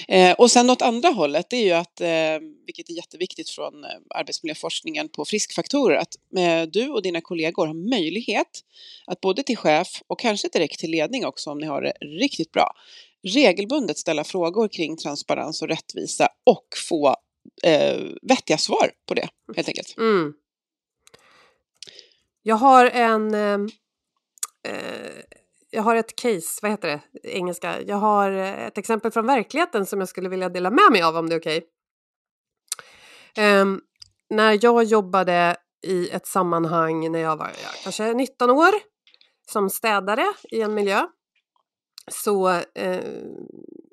Eh, 0.08 0.32
och 0.32 0.50
sen 0.50 0.70
åt 0.70 0.82
andra 0.82 1.08
hållet, 1.08 1.50
det 1.50 1.56
är 1.56 1.64
ju 1.64 1.72
att, 1.72 2.00
eh, 2.00 2.48
vilket 2.66 2.90
är 2.90 2.94
jätteviktigt 2.94 3.50
från 3.50 3.84
eh, 3.84 3.90
arbetsmiljöforskningen 4.14 5.08
på 5.08 5.24
friskfaktorer, 5.24 5.96
att 5.96 6.14
eh, 6.38 6.62
du 6.62 6.88
och 6.88 7.02
dina 7.02 7.20
kollegor 7.20 7.66
har 7.66 7.90
möjlighet 7.90 8.60
att 9.06 9.20
både 9.20 9.42
till 9.42 9.56
chef 9.56 10.02
och 10.06 10.20
kanske 10.20 10.48
direkt 10.48 10.80
till 10.80 10.90
ledning 10.90 11.26
också 11.26 11.50
om 11.50 11.58
ni 11.58 11.66
har 11.66 11.82
det 11.82 11.92
riktigt 12.20 12.52
bra, 12.52 12.72
regelbundet 13.34 13.98
ställa 13.98 14.24
frågor 14.24 14.68
kring 14.68 14.96
transparens 14.96 15.62
och 15.62 15.68
rättvisa 15.68 16.28
och 16.44 16.66
få 16.88 17.16
eh, 17.64 18.00
vettiga 18.22 18.58
svar 18.58 18.90
på 19.08 19.14
det 19.14 19.28
helt 19.56 19.68
enkelt. 19.68 19.94
Mm. 19.98 20.20
mm. 20.20 20.32
Jag 22.42 22.56
har 22.56 22.86
en 22.86 23.34
eh, 23.34 23.58
eh, 24.68 25.22
jag 25.78 25.82
har 25.82 25.96
ett 25.96 26.16
case, 26.16 26.58
vad 26.62 26.70
heter 26.70 26.88
det, 26.88 27.30
engelska? 27.36 27.82
Jag 27.82 27.96
har 27.96 28.32
eh, 28.32 28.66
ett 28.66 28.78
exempel 28.78 29.10
från 29.10 29.26
verkligheten 29.26 29.86
som 29.86 30.00
jag 30.00 30.08
skulle 30.08 30.28
vilja 30.28 30.48
dela 30.48 30.70
med 30.70 30.92
mig 30.92 31.02
av 31.02 31.16
om 31.16 31.28
det 31.28 31.34
är 31.34 31.40
okej. 31.40 31.62
Okay. 33.32 33.60
Um, 33.60 33.80
när 34.30 34.58
jag 34.62 34.84
jobbade 34.84 35.56
i 35.86 36.10
ett 36.10 36.26
sammanhang 36.26 37.12
när 37.12 37.18
jag 37.18 37.36
var 37.36 37.46
ja, 37.46 37.68
kanske 37.82 38.12
19 38.12 38.50
år 38.50 38.70
som 39.50 39.70
städare 39.70 40.26
i 40.50 40.62
en 40.62 40.74
miljö 40.74 41.06
så 42.10 42.48
eh, 42.74 43.04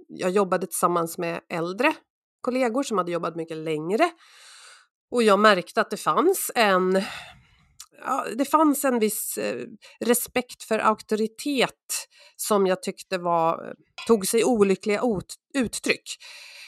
jag 0.07 0.31
jobbade 0.31 0.67
tillsammans 0.67 1.17
med 1.17 1.41
äldre 1.49 1.93
kollegor 2.41 2.83
som 2.83 2.97
hade 2.97 3.11
jobbat 3.11 3.35
mycket 3.35 3.57
längre 3.57 4.11
och 5.11 5.23
jag 5.23 5.39
märkte 5.39 5.81
att 5.81 5.89
det 5.89 5.97
fanns 5.97 6.51
en 6.55 7.01
ja, 8.01 8.25
det 8.37 8.45
fanns 8.45 8.85
en 8.85 8.99
viss 8.99 9.37
eh, 9.37 9.65
respekt 9.99 10.63
för 10.63 10.79
auktoritet 10.79 12.07
som 12.35 12.67
jag 12.67 12.83
tyckte 12.83 13.17
var, 13.17 13.67
eh, 13.67 13.73
tog 14.07 14.27
sig 14.27 14.43
olyckliga 14.43 15.01
uttryck. 15.53 16.17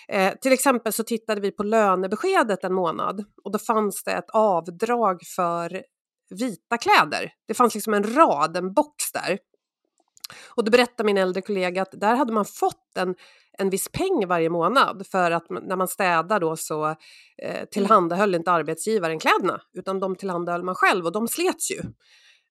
Eh, 0.10 0.34
till 0.42 0.54
exempel 0.54 0.94
så 0.94 1.04
tittade 1.04 1.42
vi 1.42 1.52
på 1.52 1.64
lönebeskedet 1.64 2.64
en 2.64 2.74
månad 2.74 3.26
och 3.44 3.52
då 3.52 3.60
fanns 3.60 4.04
det 4.04 4.12
ett 4.12 4.30
avdrag 4.34 5.22
för 5.36 5.84
vita 6.30 6.78
kläder. 6.78 7.32
Det 7.48 7.54
fanns 7.54 7.76
liksom 7.76 7.94
en 7.94 8.16
rad, 8.16 8.58
en 8.58 8.74
box 8.74 9.12
där. 9.14 9.40
Och 10.48 10.64
då 10.64 10.72
berättade 10.72 11.06
min 11.06 11.18
äldre 11.18 11.42
kollega 11.42 11.82
att 11.82 11.92
där 11.92 12.16
hade 12.16 12.34
man 12.34 12.46
fått 12.46 12.98
en, 12.98 13.16
en 13.58 13.70
viss 13.70 13.90
peng 13.90 14.28
varje 14.28 14.50
månad 14.50 15.08
för 15.12 15.32
att 15.32 15.50
när 15.50 15.76
man 15.76 15.88
städar 15.88 16.40
då 16.40 16.56
så 16.56 16.86
eh, 16.88 16.96
mm. 17.56 17.68
tillhandahöll 17.72 18.36
inte 18.36 18.52
arbetsgivaren 18.52 19.20
kläderna 19.20 19.62
utan 19.74 20.00
de 20.00 20.16
tillhandahöll 20.16 20.64
man 20.64 20.76
själv 20.76 21.06
och 21.06 21.12
de 21.12 21.28
slets 21.28 21.72
ju. 21.72 21.82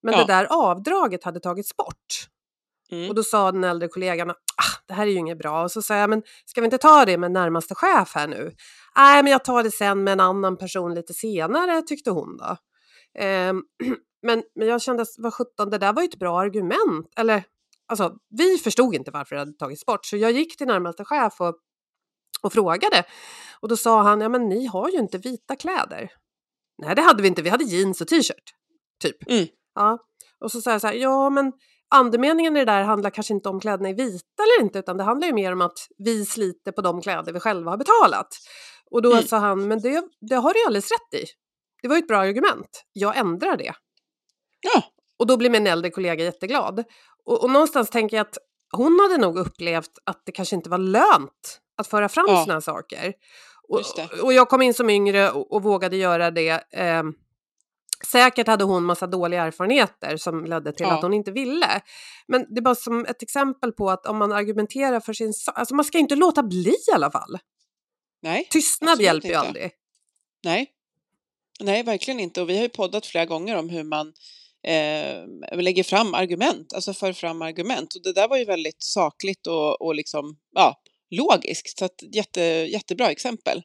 Men 0.03 0.15
ja. 0.15 0.21
det 0.21 0.33
där 0.33 0.47
avdraget 0.51 1.25
hade 1.25 1.41
tagits 1.41 1.77
bort. 1.77 2.29
Mm. 2.91 3.09
Och 3.09 3.15
då 3.15 3.23
sa 3.23 3.53
den 3.53 3.65
äldre 3.65 3.89
kollegan, 3.89 4.31
ah, 4.31 4.35
det 4.87 4.95
här 4.95 5.07
är 5.07 5.11
ju 5.11 5.17
inget 5.17 5.39
bra. 5.39 5.63
Och 5.63 5.73
så 5.73 5.83
sa 5.83 5.97
jag, 5.97 6.11
men 6.11 6.23
ska 6.47 6.61
vi 6.61 6.65
inte 6.65 6.79
ta 6.79 7.05
det 7.05 7.19
med 7.19 7.33
närmaste 7.33 7.75
chef 7.75 8.15
här 8.15 8.29
nu? 8.29 8.53
Nej, 8.97 9.23
men 9.23 9.33
jag 9.33 9.45
tar 9.45 9.63
det 9.63 9.71
sen 9.71 10.05
med 10.05 10.13
en 10.13 10.21
annan 10.21 10.57
person 10.57 10.95
lite 10.95 11.15
senare, 11.15 11.83
tyckte 11.83 12.11
hon 12.11 12.37
då. 12.37 12.57
Eh, 13.23 13.53
men, 14.23 14.43
men 14.55 14.69
jag 14.69 14.83
kände, 14.83 15.05
vad 15.19 15.35
sjutton, 15.35 15.71
det 15.71 15.79
där 15.79 15.93
var 15.93 16.03
ju 16.03 16.09
ett 16.09 16.19
bra 16.19 16.41
argument. 16.41 17.13
Eller 17.17 17.45
alltså, 17.89 18.13
vi 18.39 18.59
förstod 18.59 18.95
inte 18.95 19.11
varför 19.11 19.35
det 19.37 19.41
hade 19.41 19.53
tagits 19.53 19.87
bort 19.87 20.07
så 20.07 20.17
jag 20.17 20.33
gick 20.33 20.57
till 20.57 20.67
närmaste 20.67 21.05
chef 21.05 21.41
och, 21.41 21.55
och 22.43 22.53
frågade. 22.53 23.05
Och 23.61 23.69
då 23.69 23.77
sa 23.77 24.03
han, 24.03 24.21
ja 24.21 24.29
men 24.29 24.49
ni 24.49 24.67
har 24.67 24.89
ju 24.91 24.99
inte 24.99 25.19
vita 25.19 25.57
kläder. 25.57 26.11
Nej, 26.83 26.95
det 26.95 27.03
hade 27.03 27.23
vi 27.23 27.29
inte. 27.29 27.43
Vi 27.43 27.51
hade 27.51 27.65
jeans 27.65 28.01
och 28.01 28.09
t-shirt. 28.09 28.53
Typ. 29.03 29.31
Mm. 29.31 29.47
Ja. 29.75 29.99
Och 30.41 30.53
så 30.53 30.61
sa 30.61 30.71
jag 30.73 30.81
så 30.81 30.87
här, 30.87 30.95
ja 30.95 31.31
men 31.31 31.53
andemeningen 31.95 32.57
i 32.57 32.59
det 32.65 32.73
där 32.73 32.83
handlar 32.83 33.11
kanske 33.11 33.35
inte 33.35 33.49
om 33.49 33.61
kläderna 33.61 33.89
är 33.89 33.95
vita 33.95 34.43
eller 34.43 34.65
inte, 34.65 34.79
utan 34.79 34.97
det 34.97 35.05
handlar 35.05 35.27
ju 35.29 35.35
mer 35.35 35.53
om 35.53 35.61
att 35.61 35.79
vi 35.99 36.25
sliter 36.27 36.73
på 36.73 36.81
de 36.81 37.01
kläder 37.03 37.33
vi 37.33 37.41
själva 37.41 37.71
har 37.71 37.79
betalat. 37.79 38.29
Och 38.91 39.03
då 39.03 39.13
Mm. 39.13 39.25
sa 39.25 39.39
han, 39.39 39.69
men 39.69 39.81
det, 39.81 40.05
det 40.21 40.35
har 40.37 40.53
du 40.53 40.61
ju 40.61 40.67
alldeles 40.67 40.91
rätt 40.91 41.23
i. 41.23 41.25
Det 41.83 41.89
var 41.89 41.97
ju 41.97 42.01
ett 42.01 42.09
bra 42.09 42.19
argument. 42.19 42.85
Jag 42.93 43.17
ändrar 43.17 43.57
det. 43.57 43.73
Ja, 44.61 44.83
Och 45.19 45.27
då 45.27 45.37
blir 45.37 45.51
min 45.51 45.67
äldre 45.67 45.91
kollega 45.91 46.25
jätteglad. 46.25 46.85
Och, 47.27 47.43
och 47.43 47.51
någonstans 47.51 47.91
tänker 47.91 48.17
jag 48.17 48.27
att 48.27 48.39
hon 48.73 49.01
hade 49.01 49.23
nog 49.23 49.39
upplevt 49.39 49.91
att 50.05 50.23
det 50.27 50.33
kanske 50.33 50.57
inte 50.57 50.71
var 50.71 50.79
lönt 50.79 51.61
att 51.79 51.87
föra 51.87 52.09
fram 52.09 52.25
Ja. 52.29 52.47
här 52.49 52.61
saker. 52.61 53.13
Och, 53.69 53.83
och 54.23 54.33
jag 54.33 54.49
kom 54.49 54.63
in 54.63 54.75
som 54.75 54.91
yngre 54.91 55.31
och, 55.31 55.53
och 55.53 55.63
vågade 55.63 55.97
göra 55.97 56.31
det. 56.31 56.65
Eh, 56.73 57.03
säkert 58.07 58.47
hade 58.47 58.65
hon 58.65 58.85
massa 58.85 59.07
dåliga 59.07 59.43
erfarenheter 59.43 60.17
som 60.17 60.45
ledde 60.45 60.73
till 60.73 60.87
Ja. 60.87 60.95
att 60.97 61.03
hon 61.03 61.13
inte 61.15 61.31
ville. 61.31 61.81
Men 62.29 62.55
det 62.55 62.61
är 62.61 62.63
bara 62.63 62.75
som 62.75 63.05
ett 63.07 63.23
exempel 63.23 63.73
på 63.73 63.91
att 63.91 64.07
om 64.07 64.17
man 64.17 64.33
argumenterar 64.33 65.01
för 65.01 65.13
sin 65.13 65.33
sak, 65.33 65.59
alltså 65.59 65.75
man 65.75 65.85
ska 65.85 65.99
inte 65.99 66.17
låta 66.17 66.43
bli 66.43 66.71
i 66.89 66.93
alla 66.95 67.11
fall. 67.11 67.39
nej. 68.23 68.49
Tystnad 68.51 69.01
hjälper 69.01 69.29
ju 69.29 69.35
aldrig. 69.35 69.71
Nej. 70.45 70.73
Nej, 71.61 71.83
verkligen 71.83 72.21
inte. 72.21 72.43
Och 72.43 72.49
vi 72.49 72.57
har 72.57 72.63
ju 72.63 72.69
poddat 72.69 73.07
flera 73.07 73.25
gånger 73.27 73.57
om 73.57 73.69
hur 73.69 73.85
man 73.85 74.13
eh, 74.67 75.59
lägger 75.59 75.83
fram 75.83 76.15
argument, 76.15 76.73
alltså 76.73 76.95
för 76.95 77.13
fram 77.13 77.43
argument. 77.43 77.95
Och 77.95 78.03
det 78.03 78.13
där 78.13 78.29
var 78.29 78.37
ju 78.37 78.45
väldigt 78.45 78.83
sakligt 78.83 79.47
och, 79.47 79.83
och 79.83 79.95
liksom, 79.95 80.37
ja, 80.55 80.83
logiskt. 81.11 81.79
Så 81.79 81.85
att, 81.85 82.03
jätte, 82.13 82.41
jättebra 82.43 83.11
exempel. 83.11 83.63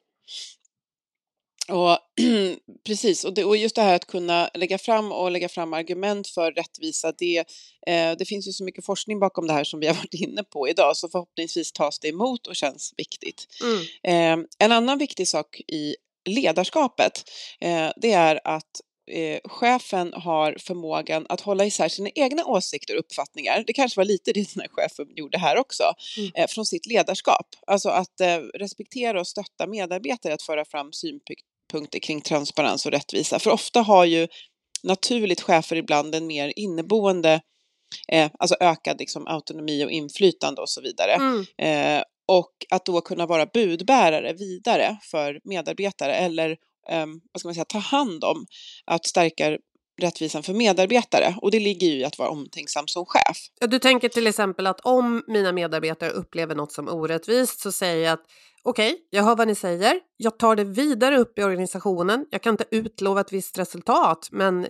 Och 1.68 1.98
precis, 2.86 3.24
och, 3.24 3.34
det, 3.34 3.44
och 3.44 3.56
just 3.56 3.76
det 3.76 3.82
här 3.82 3.94
att 3.94 4.06
kunna 4.06 4.50
lägga 4.54 4.78
fram 4.78 5.12
och 5.12 5.30
lägga 5.30 5.48
fram 5.48 5.72
argument 5.72 6.28
för 6.28 6.52
rättvisa, 6.52 7.12
det, 7.18 7.38
eh, 7.86 8.16
det 8.18 8.24
finns 8.28 8.48
ju 8.48 8.52
så 8.52 8.64
mycket 8.64 8.86
forskning 8.86 9.20
bakom 9.20 9.46
det 9.46 9.52
här 9.52 9.64
som 9.64 9.80
vi 9.80 9.86
har 9.86 9.94
varit 10.02 10.14
inne 10.14 10.44
på 10.44 10.68
idag, 10.68 10.96
så 10.96 11.08
förhoppningsvis 11.08 11.72
tas 11.72 11.98
det 11.98 12.08
emot 12.08 12.46
och 12.46 12.56
känns 12.56 12.94
viktigt. 12.96 13.46
Mm. 13.62 14.40
Eh, 14.40 14.46
en 14.58 14.72
annan 14.72 14.98
viktig 14.98 15.28
sak 15.28 15.60
i 15.60 15.96
ledarskapet, 16.24 17.30
eh, 17.60 17.90
det 17.96 18.12
är 18.12 18.40
att 18.44 18.80
eh, 19.10 19.40
chefen 19.44 20.12
har 20.16 20.56
förmågan 20.58 21.26
att 21.28 21.40
hålla 21.40 21.64
isär 21.64 21.88
sina 21.88 22.10
egna 22.14 22.44
åsikter 22.44 22.94
och 22.94 23.00
uppfattningar. 23.00 23.64
Det 23.66 23.72
kanske 23.72 24.00
var 24.00 24.04
lite 24.04 24.32
det 24.32 24.40
den 24.54 24.60
här 24.60 24.68
chefen 24.72 25.06
gjorde 25.16 25.38
här 25.38 25.56
också, 25.58 25.82
Mm. 26.18 26.30
eh, 26.34 26.46
från 26.46 26.66
sitt 26.66 26.86
ledarskap. 26.86 27.46
Alltså 27.66 27.88
att 27.88 28.20
eh, 28.20 28.38
respektera 28.38 29.20
och 29.20 29.26
stötta 29.26 29.66
medarbetare 29.66 30.34
att 30.34 30.42
föra 30.42 30.64
fram 30.64 30.92
synpunkter 30.92 31.98
kring 31.98 32.20
transparens 32.20 32.86
och 32.86 32.92
rättvisa. 32.92 33.38
För 33.38 33.50
ofta 33.50 33.80
har 33.80 34.04
ju 34.04 34.28
naturligt 34.82 35.40
chefer 35.40 35.76
ibland 35.76 36.14
en 36.14 36.26
mer 36.26 36.52
inneboende, 36.56 37.40
eh, 38.08 38.30
alltså 38.38 38.56
ökad 38.60 38.98
liksom, 38.98 39.26
autonomi 39.26 39.84
och 39.84 39.90
inflytande 39.90 40.60
och 40.60 40.68
så 40.68 40.80
vidare. 40.80 41.12
Mm. 41.12 41.46
Eh, 41.58 42.02
och 42.28 42.52
att 42.70 42.84
då 42.84 43.00
kunna 43.00 43.26
vara 43.26 43.46
budbärare 43.46 44.32
vidare 44.32 44.96
för 45.02 45.40
medarbetare 45.44 46.14
eller 46.14 46.56
Ehm, 46.88 47.20
vad 47.32 47.40
ska 47.40 47.48
man 47.48 47.54
säga, 47.54 47.64
ta 47.64 47.78
hand 47.78 48.24
om 48.24 48.46
att 48.84 49.06
stärka 49.06 49.58
rättvisan 50.00 50.42
för 50.42 50.54
medarbetare. 50.54 51.34
Och 51.42 51.50
det 51.50 51.60
ligger 51.60 51.86
ju 51.86 51.92
i 51.94 52.04
att 52.04 52.18
vara 52.18 52.28
omtänksam 52.28 52.86
som 52.86 53.06
chef. 53.06 53.36
Ja, 53.60 53.66
du 53.66 53.78
tänker 53.78 54.08
till 54.08 54.26
exempel 54.26 54.66
att 54.66 54.80
om 54.80 55.24
mina 55.26 55.52
medarbetare 55.52 56.10
upplever 56.10 56.54
något 56.54 56.72
som 56.72 56.88
orättvist 56.88 57.60
så 57.60 57.72
säger 57.72 58.04
jag 58.04 58.12
att 58.12 58.24
okej, 58.62 58.96
jag 59.10 59.22
hör 59.22 59.36
vad 59.36 59.48
ni 59.48 59.54
säger, 59.54 60.00
jag 60.16 60.38
tar 60.38 60.56
det 60.56 60.64
vidare 60.64 61.18
upp 61.18 61.38
i 61.38 61.42
organisationen, 61.42 62.26
jag 62.30 62.42
kan 62.42 62.54
inte 62.54 62.64
utlova 62.70 63.20
ett 63.20 63.32
visst 63.32 63.58
resultat, 63.58 64.28
men 64.32 64.66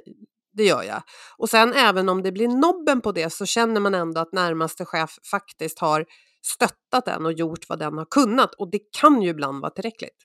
det 0.53 0.65
gör 0.65 0.83
jag. 0.83 1.03
Och 1.39 1.51
sen 1.51 1.73
även 1.73 2.09
om 2.09 2.23
det 2.23 2.33
blir 2.33 2.49
nobben 2.49 3.01
på 3.01 3.13
det 3.13 3.33
så 3.33 3.47
känner 3.47 3.81
man 3.81 3.95
ändå 3.95 4.21
att 4.21 4.33
närmaste 4.33 4.85
chef 4.85 5.19
faktiskt 5.31 5.79
har 5.79 6.07
stöttat 6.47 7.05
den 7.05 7.27
och 7.27 7.33
gjort 7.33 7.69
vad 7.69 7.79
den 7.79 7.99
har 7.99 8.07
kunnat 8.11 8.55
och 8.55 8.71
det 8.71 8.81
kan 9.01 9.23
ju 9.23 9.31
ibland 9.31 9.61
vara 9.61 9.71
tillräckligt. 9.71 10.17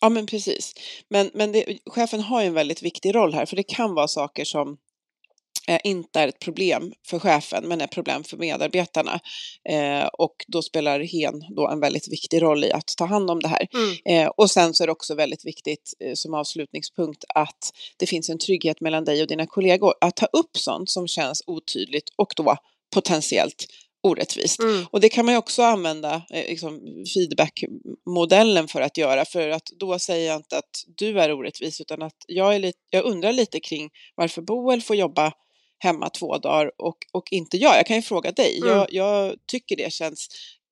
Ja, 0.00 0.08
men 0.08 0.26
precis. 0.26 0.74
Men, 1.08 1.30
men 1.34 1.52
det, 1.52 1.78
chefen 1.86 2.20
har 2.20 2.40
ju 2.40 2.46
en 2.46 2.54
väldigt 2.54 2.82
viktig 2.82 3.14
roll 3.14 3.34
här, 3.34 3.46
för 3.46 3.56
det 3.56 3.62
kan 3.62 3.94
vara 3.94 4.08
saker 4.08 4.44
som 4.44 4.76
eh, 5.68 5.80
inte 5.84 6.20
är 6.20 6.28
ett 6.28 6.38
problem 6.38 6.92
för 7.06 7.18
chefen, 7.18 7.68
men 7.68 7.80
är 7.80 7.86
problem 7.86 8.24
för 8.24 8.36
medarbetarna. 8.36 9.20
Eh, 9.68 10.06
och 10.06 10.36
då 10.46 10.62
spelar 10.62 11.00
hen 11.00 11.44
då 11.56 11.68
en 11.68 11.80
väldigt 11.80 12.12
viktig 12.12 12.42
roll 12.42 12.64
i 12.64 12.72
att 12.72 12.94
ta 12.96 13.04
hand 13.04 13.30
om 13.30 13.40
det 13.40 13.48
här. 13.48 13.68
Mm. 13.74 13.96
Eh, 14.04 14.30
och 14.36 14.50
sen 14.50 14.74
så 14.74 14.82
är 14.82 14.86
det 14.86 14.92
också 14.92 15.14
väldigt 15.14 15.46
viktigt 15.46 15.94
eh, 16.00 16.14
som 16.14 16.34
avslutningspunkt 16.34 17.24
att 17.34 17.72
det 17.96 18.06
finns 18.06 18.30
en 18.30 18.38
trygghet 18.38 18.80
mellan 18.80 19.04
dig 19.04 19.22
och 19.22 19.28
dina 19.28 19.46
kollegor. 19.46 19.94
Att 20.00 20.16
ta 20.16 20.26
upp 20.26 20.56
sånt 20.56 20.90
som 20.90 21.08
känns 21.08 21.42
otydligt 21.46 22.08
och 22.16 22.32
då 22.36 22.56
potentiellt 22.94 23.66
orättvist. 24.04 24.60
Mm. 24.60 24.86
Och 24.90 25.00
det 25.00 25.08
kan 25.08 25.24
man 25.24 25.34
ju 25.34 25.38
också 25.38 25.62
använda 25.62 26.22
eh, 26.30 26.46
liksom 26.48 26.80
feedbackmodellen 27.14 28.68
för 28.68 28.80
att 28.80 28.98
göra, 28.98 29.24
för 29.24 29.48
att 29.48 29.66
då 29.78 29.98
säger 29.98 30.28
jag 30.28 30.36
inte 30.36 30.58
att 30.58 30.84
du 30.96 31.20
är 31.20 31.32
orättvis, 31.32 31.80
utan 31.80 32.02
att 32.02 32.16
jag, 32.26 32.54
är 32.54 32.58
lite, 32.58 32.78
jag 32.90 33.04
undrar 33.04 33.32
lite 33.32 33.60
kring 33.60 33.90
varför 34.14 34.42
Boel 34.42 34.82
får 34.82 34.96
jobba 34.96 35.32
hemma 35.78 36.10
två 36.10 36.38
dagar 36.38 36.70
och, 36.78 36.96
och 37.12 37.32
inte 37.32 37.56
jag. 37.56 37.76
Jag 37.76 37.86
kan 37.86 37.96
ju 37.96 38.02
fråga 38.02 38.32
dig. 38.32 38.56
Mm. 38.58 38.68
Jag, 38.68 38.86
jag 38.92 39.34
tycker 39.46 39.76
det 39.76 39.92
känns, 39.92 40.28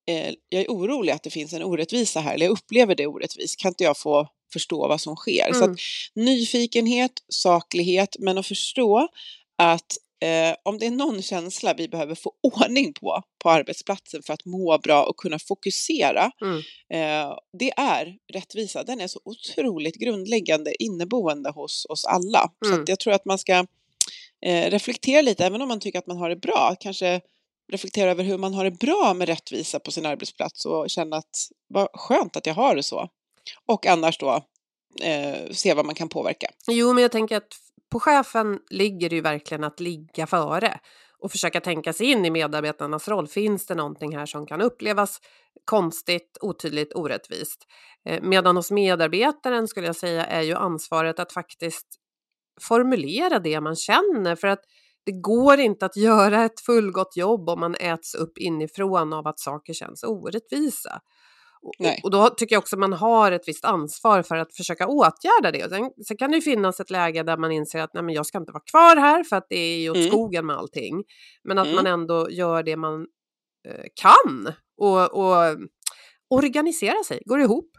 eh, 0.09 0.35
jag 0.49 0.63
är 0.63 0.69
orolig 0.69 1.13
att 1.13 1.23
det 1.23 1.31
finns 1.31 1.53
en 1.53 1.63
orättvisa 1.63 2.21
här, 2.21 2.35
eller 2.35 2.47
jag 2.47 2.53
upplever 2.53 2.95
det 2.95 3.07
orättvist. 3.07 3.61
Kan 3.61 3.69
inte 3.69 3.85
jag 3.85 3.99
få 3.99 4.29
förstå 4.53 4.89
vad 4.89 5.01
som 5.01 5.17
sker? 5.17 5.53
Så 5.53 5.59
Mm. 5.59 5.73
att 5.73 5.79
nyfikenhet, 6.15 7.13
saklighet, 7.29 8.17
men 8.19 8.39
att 8.39 8.47
förstå 8.47 9.09
att 9.59 9.97
eh, 10.23 10.55
om 10.63 10.79
det 10.79 10.87
är 10.87 10.91
någon 10.91 11.23
känsla 11.23 11.75
vi 11.75 11.89
behöver 11.89 12.15
få 12.15 12.33
ordning 12.43 12.93
på 12.93 13.23
på 13.43 13.51
arbetsplatsen 13.51 14.23
för 14.23 14.33
att 14.35 14.45
må 14.45 14.79
bra 14.79 15.05
och 15.05 15.17
kunna 15.17 15.39
fokusera, 15.39 16.31
Mm. 16.43 16.59
eh, 16.93 17.37
det 17.59 17.71
är 17.77 18.17
rättvisa. 18.33 18.83
Den 18.85 19.01
är 19.01 19.07
så 19.07 19.21
otroligt 19.25 19.95
grundläggande 19.97 20.83
inneboende 20.83 21.51
hos 21.51 21.87
oss 21.89 22.05
alla. 22.05 22.51
Så 22.65 22.71
Mm. 22.71 22.83
att 22.83 22.89
jag 22.89 23.01
tror 23.01 23.13
att 23.13 23.25
man 23.25 23.39
ska 23.39 23.67
eh, 24.47 24.71
reflektera 24.71 25.23
lite, 25.23 25.47
även 25.47 25.63
om 25.63 25.69
man 25.69 25.81
tycker 25.81 25.99
att 25.99 26.07
man 26.07 26.17
har 26.17 26.29
det 26.29 26.37
bra, 26.37 26.77
kanske 26.81 27.21
reflektera 27.73 28.11
över 28.11 28.25
hur 28.25 28.39
man 28.39 28.55
har 28.55 28.65
det 28.65 28.71
bra 28.71 29.15
med 29.15 29.29
rättvisa 29.29 29.79
på 29.81 29.91
sin 29.91 30.07
arbetsplats 30.07 30.65
och 30.65 30.91
känna 30.91 31.17
att 31.17 31.49
vad 31.69 31.89
skönt 31.95 32.37
att 32.37 32.47
jag 32.47 32.55
har 32.55 32.77
det 32.77 32.83
så. 32.83 33.09
Och 33.67 33.87
annars 33.87 34.19
då 34.19 34.45
eh, 35.03 35.51
se 35.51 35.75
vad 35.75 35.87
man 35.87 35.95
kan 35.95 36.09
påverka. 36.09 36.47
Jo, 36.69 36.93
men 36.93 37.03
jag 37.03 37.13
tänker 37.13 37.37
att 37.37 37.53
på 37.93 38.01
chefen 38.01 38.59
ligger 38.71 39.09
det 39.09 39.17
ju 39.17 39.23
verkligen 39.23 39.65
att 39.65 39.81
ligga 39.81 40.27
före 40.27 40.81
och 41.19 41.31
försöka 41.31 41.61
tänka 41.61 41.93
sig 41.93 42.07
in 42.07 42.25
i 42.25 42.31
medarbetarnas 42.31 43.09
roll. 43.09 43.29
Finns 43.29 43.67
det 43.67 43.75
någonting 43.75 44.17
här 44.17 44.27
som 44.27 44.47
kan 44.47 44.61
upplevas 44.61 45.21
konstigt, 45.65 46.39
otydligt, 46.41 46.95
orättvist? 46.95 47.67
Eh, 48.05 48.23
medan 48.23 48.57
hos 48.57 48.71
medarbetaren 48.71 49.69
skulle 49.69 49.87
jag 49.87 49.97
säga 49.97 50.27
är 50.27 50.43
ju 50.43 50.55
ansvaret 50.55 51.19
att 51.19 51.33
faktiskt 51.33 51.87
formulera 52.61 53.39
det 53.39 53.61
man 53.61 53.77
känner 53.77 54.37
för 54.37 54.49
att 54.49 54.63
det 55.05 55.13
går 55.13 55.61
inte 55.61 55.87
att 55.87 55.97
göra 56.07 56.45
ett 56.45 56.61
fullgott 56.61 57.17
jobb 57.17 57.49
om 57.49 57.61
man 57.61 57.75
äts 57.75 58.15
upp 58.15 58.39
inifrån 58.39 59.13
av 59.13 59.27
att 59.27 59.41
saker 59.41 59.73
känns 59.73 60.03
orättvisa. 60.03 61.01
Och, 61.63 61.75
och 62.05 62.11
då 62.11 62.29
tycker 62.29 62.55
jag 62.55 62.61
också 62.61 62.77
man 62.77 62.93
har 62.93 63.33
ett 63.33 63.49
visst 63.49 63.65
ansvar 63.65 64.23
för 64.23 64.37
att 64.37 64.57
försöka 64.57 64.87
åtgärda 64.87 65.51
det. 65.53 65.65
Och 65.65 65.71
sen, 65.71 65.91
sen 66.07 66.17
kan 66.17 66.31
det 66.31 66.37
ju 66.37 66.43
finnas 66.43 66.81
ett 66.81 66.91
läge 66.91 67.23
där 67.23 67.37
man 67.37 67.53
inser 67.53 67.81
att 67.81 67.95
nej, 67.95 68.03
men 68.03 68.15
jag 68.15 68.27
ska 68.27 68.39
inte 68.39 68.53
vara 68.53 68.63
kvar 68.71 68.97
här 68.97 69.25
för 69.25 69.37
att 69.37 69.47
det 69.49 69.57
är 69.59 69.79
ju 69.79 69.91
åt 69.91 69.97
Mm. 69.97 70.09
skogen 70.09 70.47
med 70.47 70.57
allting. 70.57 71.05
Men 71.45 71.59
att 71.59 71.67
Mm. 71.67 71.77
man 71.77 71.87
ändå 71.87 72.31
gör 72.31 72.63
det 72.63 72.77
man 72.77 73.07
eh, 73.69 73.85
kan 73.95 74.53
och, 74.77 75.15
och 75.15 75.59
organisera 76.31 77.05
sig, 77.05 77.23
går 77.25 77.41
ihop. 77.41 77.71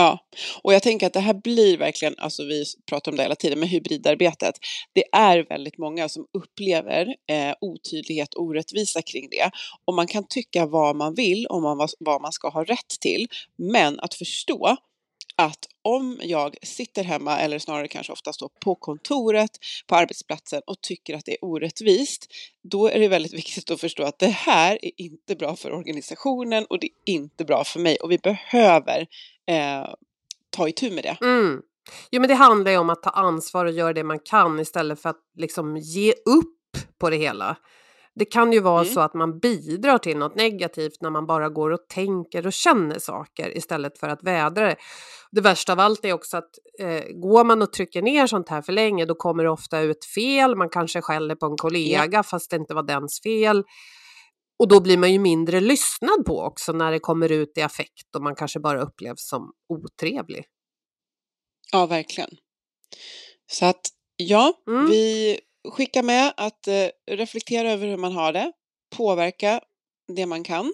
Ja, 0.00 0.18
och 0.62 0.74
jag 0.74 0.82
tänker 0.82 1.06
att 1.06 1.12
det 1.12 1.20
här 1.20 1.34
blir 1.34 1.78
verkligen, 1.78 2.14
alltså 2.18 2.44
vi 2.44 2.64
pratar 2.86 3.12
om 3.12 3.16
det 3.16 3.22
hela 3.22 3.34
tiden, 3.34 3.60
med 3.60 3.68
hybridarbetet. 3.68 4.54
Det 4.92 5.04
är 5.12 5.46
väldigt 5.48 5.78
många 5.78 6.08
som 6.08 6.26
upplever 6.38 7.06
eh, 7.06 7.54
otydlighet 7.60 8.34
och 8.34 8.42
orättvisa 8.42 9.02
kring 9.02 9.28
det. 9.30 9.50
Och 9.84 9.94
man 9.94 10.06
kan 10.06 10.26
tycka 10.28 10.66
vad 10.66 10.96
man 10.96 11.14
vill 11.14 11.46
om 11.46 11.62
man, 11.62 11.78
vad, 11.78 11.90
vad 11.98 12.22
man 12.22 12.32
ska 12.32 12.48
ha 12.48 12.64
rätt 12.64 13.00
till, 13.00 13.28
men 13.56 14.00
att 14.00 14.14
förstå 14.14 14.76
att 15.44 15.66
om 15.82 16.20
jag 16.22 16.56
sitter 16.62 17.04
hemma, 17.04 17.38
eller 17.38 17.58
snarare 17.58 17.88
kanske 17.88 18.12
oftast 18.12 18.40
då 18.40 18.48
på 18.48 18.74
kontoret, 18.74 19.50
på 19.86 19.96
arbetsplatsen 19.96 20.62
och 20.66 20.80
tycker 20.80 21.14
att 21.14 21.24
det 21.24 21.32
är 21.32 21.44
orättvist, 21.44 22.26
då 22.62 22.88
är 22.88 23.00
det 23.00 23.08
väldigt 23.08 23.32
viktigt 23.38 23.70
att 23.70 23.80
förstå 23.80 24.02
att 24.02 24.18
det 24.18 24.26
här 24.26 24.78
är 24.84 24.90
inte 24.96 25.36
bra 25.36 25.56
för 25.56 25.72
organisationen 25.72 26.64
och 26.64 26.80
det 26.80 26.86
är 26.86 27.12
inte 27.14 27.44
bra 27.44 27.64
för 27.64 27.80
mig 27.80 27.96
och 27.96 28.10
vi 28.10 28.18
behöver 28.18 29.06
eh, 29.46 29.88
ta 30.50 30.68
itu 30.68 30.90
med 30.90 31.04
det. 31.04 31.16
Mm. 31.20 31.62
Jo, 32.10 32.20
men 32.20 32.28
det 32.28 32.34
handlar 32.34 32.70
ju 32.70 32.78
om 32.78 32.90
att 32.90 33.02
ta 33.02 33.10
ansvar 33.10 33.64
och 33.64 33.72
göra 33.72 33.92
det 33.92 34.04
man 34.04 34.18
kan 34.18 34.60
istället 34.60 35.02
för 35.02 35.08
att 35.10 35.22
liksom 35.36 35.76
ge 35.76 36.12
upp 36.12 36.56
på 36.98 37.10
det 37.10 37.16
hela. 37.16 37.56
Det 38.14 38.24
kan 38.24 38.52
ju 38.52 38.60
vara 38.60 38.80
Mm. 38.80 38.94
så 38.94 39.00
att 39.00 39.14
man 39.14 39.38
bidrar 39.38 39.98
till 39.98 40.16
något 40.18 40.34
negativt 40.34 41.00
när 41.00 41.10
man 41.10 41.26
bara 41.26 41.48
går 41.48 41.70
och 41.70 41.88
tänker 41.88 42.46
och 42.46 42.52
känner 42.52 42.98
saker 42.98 43.56
istället 43.56 43.98
för 43.98 44.08
att 44.08 44.22
vädra 44.22 44.66
det. 44.66 44.76
Det 45.30 45.40
värsta 45.40 45.72
av 45.72 45.80
allt 45.80 46.04
är 46.04 46.12
också 46.12 46.36
att 46.36 46.50
eh, 46.80 47.02
går 47.14 47.44
man 47.44 47.62
och 47.62 47.72
trycker 47.72 48.02
ner 48.02 48.26
sånt 48.26 48.48
här 48.48 48.62
för 48.62 48.72
länge 48.72 49.04
då 49.06 49.14
kommer 49.14 49.44
det 49.44 49.50
ofta 49.50 49.80
ut 49.80 50.04
fel. 50.04 50.56
Man 50.56 50.68
kanske 50.68 51.00
skäller 51.02 51.34
på 51.34 51.46
en 51.46 51.56
kollega 51.56 52.22
fast 52.22 52.50
det 52.50 52.56
inte 52.56 52.74
var 52.74 52.82
dens 52.82 53.20
fel. 53.22 53.64
Och 54.58 54.68
då 54.68 54.80
blir 54.80 54.98
man 54.98 55.12
ju 55.12 55.18
mindre 55.18 55.60
lyssnad 55.60 56.24
på 56.26 56.40
också 56.42 56.72
när 56.72 56.92
det 56.92 56.98
kommer 56.98 57.32
ut 57.32 57.52
i 57.58 57.62
affekt 57.62 58.14
och 58.16 58.22
man 58.22 58.34
kanske 58.34 58.60
bara 58.60 58.80
upplevs 58.82 59.28
som 59.28 59.52
otrevlig. 59.68 60.44
Ja, 61.72 61.86
verkligen. 61.86 62.30
Så 63.52 63.66
att 63.66 63.80
ja, 64.16 64.52
Mm. 64.68 64.86
vi 64.86 65.38
skickar 65.68 66.02
med 66.02 66.32
att 66.36 66.68
eh, 66.68 66.86
reflektera 67.10 67.72
över 67.72 67.86
hur 67.86 67.96
man 67.96 68.12
har 68.12 68.32
det, 68.32 68.52
påverka 68.96 69.60
det 70.16 70.26
man 70.26 70.44
kan 70.44 70.72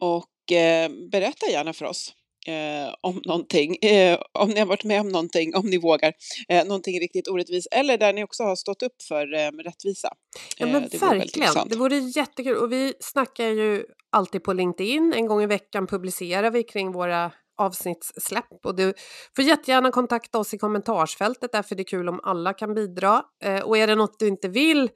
och 0.00 0.52
eh, 0.52 0.90
berätta 1.10 1.50
gärna 1.50 1.72
för 1.72 1.84
oss 1.84 2.14
eh, 2.46 2.94
om 3.00 3.22
någonting, 3.24 3.76
eh, 3.76 4.18
om 4.32 4.48
ni 4.48 4.58
har 4.58 4.66
varit 4.66 4.84
med 4.84 5.00
om 5.00 5.08
någonting, 5.08 5.54
om 5.54 5.66
ni 5.66 5.78
vågar, 5.78 6.12
eh, 6.48 6.64
någonting 6.64 7.00
riktigt 7.00 7.28
orättvist 7.28 7.68
eller 7.70 7.98
där 7.98 8.12
ni 8.12 8.24
också 8.24 8.42
har 8.42 8.56
stått 8.56 8.82
upp 8.82 9.02
för 9.08 9.34
eh, 9.34 9.50
rättvisa. 9.50 10.08
Ja 10.56 10.66
Eh, 10.66 10.72
men 10.72 10.82
det 10.90 10.98
vore 10.98 11.08
väldigt 11.08 11.36
verkligen, 11.36 11.68
det 11.68 11.76
vore 11.76 11.98
jättekul. 11.98 12.56
Och 12.56 12.72
vi 12.72 12.94
snackar 13.00 13.44
ju 13.44 13.84
alltid 14.10 14.42
på 14.42 14.52
LinkedIn, 14.52 15.12
en 15.12 15.26
gång 15.26 15.42
i 15.42 15.46
veckan 15.46 15.86
publicerar 15.86 16.50
vi 16.50 16.62
kring 16.62 16.92
våra 16.92 17.32
avsnittssläpp. 17.60 18.64
Och 18.64 18.74
du 18.76 18.94
får 19.36 19.44
jättegärna 19.44 19.90
kontakta 19.90 20.38
oss 20.38 20.54
i 20.54 20.58
kommentarsfältet 20.58 21.52
därför 21.52 21.74
det 21.74 21.82
är 21.82 21.84
kul 21.84 22.08
om 22.08 22.20
alla 22.22 22.52
kan 22.52 22.74
bidra. 22.74 23.22
Eh, 23.44 23.60
och 23.62 23.78
är 23.78 23.86
det 23.86 23.94
något 23.94 24.18
du 24.18 24.28
inte 24.28 24.48
vill 24.48 24.90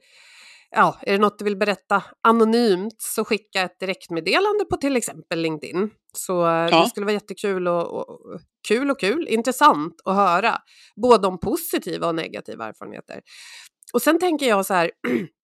Ja, 0.71 0.99
är 1.01 1.11
det 1.11 1.17
något 1.17 1.39
du 1.39 1.45
vill 1.45 1.57
berätta 1.57 2.03
anonymt 2.23 2.95
så 3.01 3.25
skicka 3.25 3.61
ett 3.61 3.79
direktmeddelande 3.79 4.65
på 4.65 4.77
till 4.77 4.95
exempel 4.97 5.39
LinkedIn. 5.39 5.89
Så 6.17 6.45
eh, 6.45 6.51
Ja. 6.51 6.81
det 6.83 6.89
skulle 6.89 7.05
vara 7.05 7.13
jättekul 7.13 7.67
och, 7.67 7.93
och 7.93 8.39
kul 8.67 8.91
och 8.91 8.99
kul, 8.99 9.27
intressant 9.27 10.01
att 10.05 10.15
höra 10.15 10.57
både 11.01 11.27
om 11.27 11.39
positiva 11.39 12.07
och 12.07 12.15
negativa 12.15 12.67
erfarenheter. 12.67 13.21
Och 13.93 14.01
sen 14.01 14.19
tänker 14.19 14.45
jag 14.45 14.65
så 14.65 14.73
här, 14.73 14.91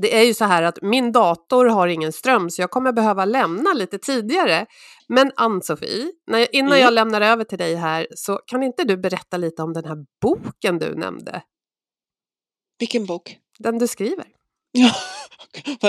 det 0.00 0.16
är 0.16 0.22
ju 0.22 0.34
så 0.34 0.44
här 0.44 0.62
att 0.62 0.78
min 0.82 1.12
dator 1.12 1.66
har 1.66 1.88
ingen 1.88 2.12
ström 2.12 2.50
så 2.50 2.62
jag 2.62 2.70
kommer 2.70 2.92
behöva 2.92 3.24
lämna 3.24 3.72
lite 3.72 3.98
tidigare. 3.98 4.66
Men 5.08 5.32
Ann-Sofie, 5.36 6.12
när 6.26 6.54
innan 6.54 6.72
Mm. 6.72 6.84
jag 6.84 6.92
lämnar 6.94 7.20
över 7.20 7.44
till 7.44 7.58
dig 7.58 7.74
här 7.74 8.06
så 8.14 8.36
kan 8.46 8.62
inte 8.62 8.84
du 8.84 8.96
berätta 8.96 9.36
lite 9.36 9.62
om 9.62 9.72
den 9.72 9.84
här 9.84 9.96
boken 10.22 10.78
du 10.78 10.94
nämnde? 10.94 11.42
Vilken 12.78 13.06
bok? 13.06 13.36
Den 13.58 13.78
du 13.78 13.88
skriver. 13.88 14.26
Ja, 14.72 14.92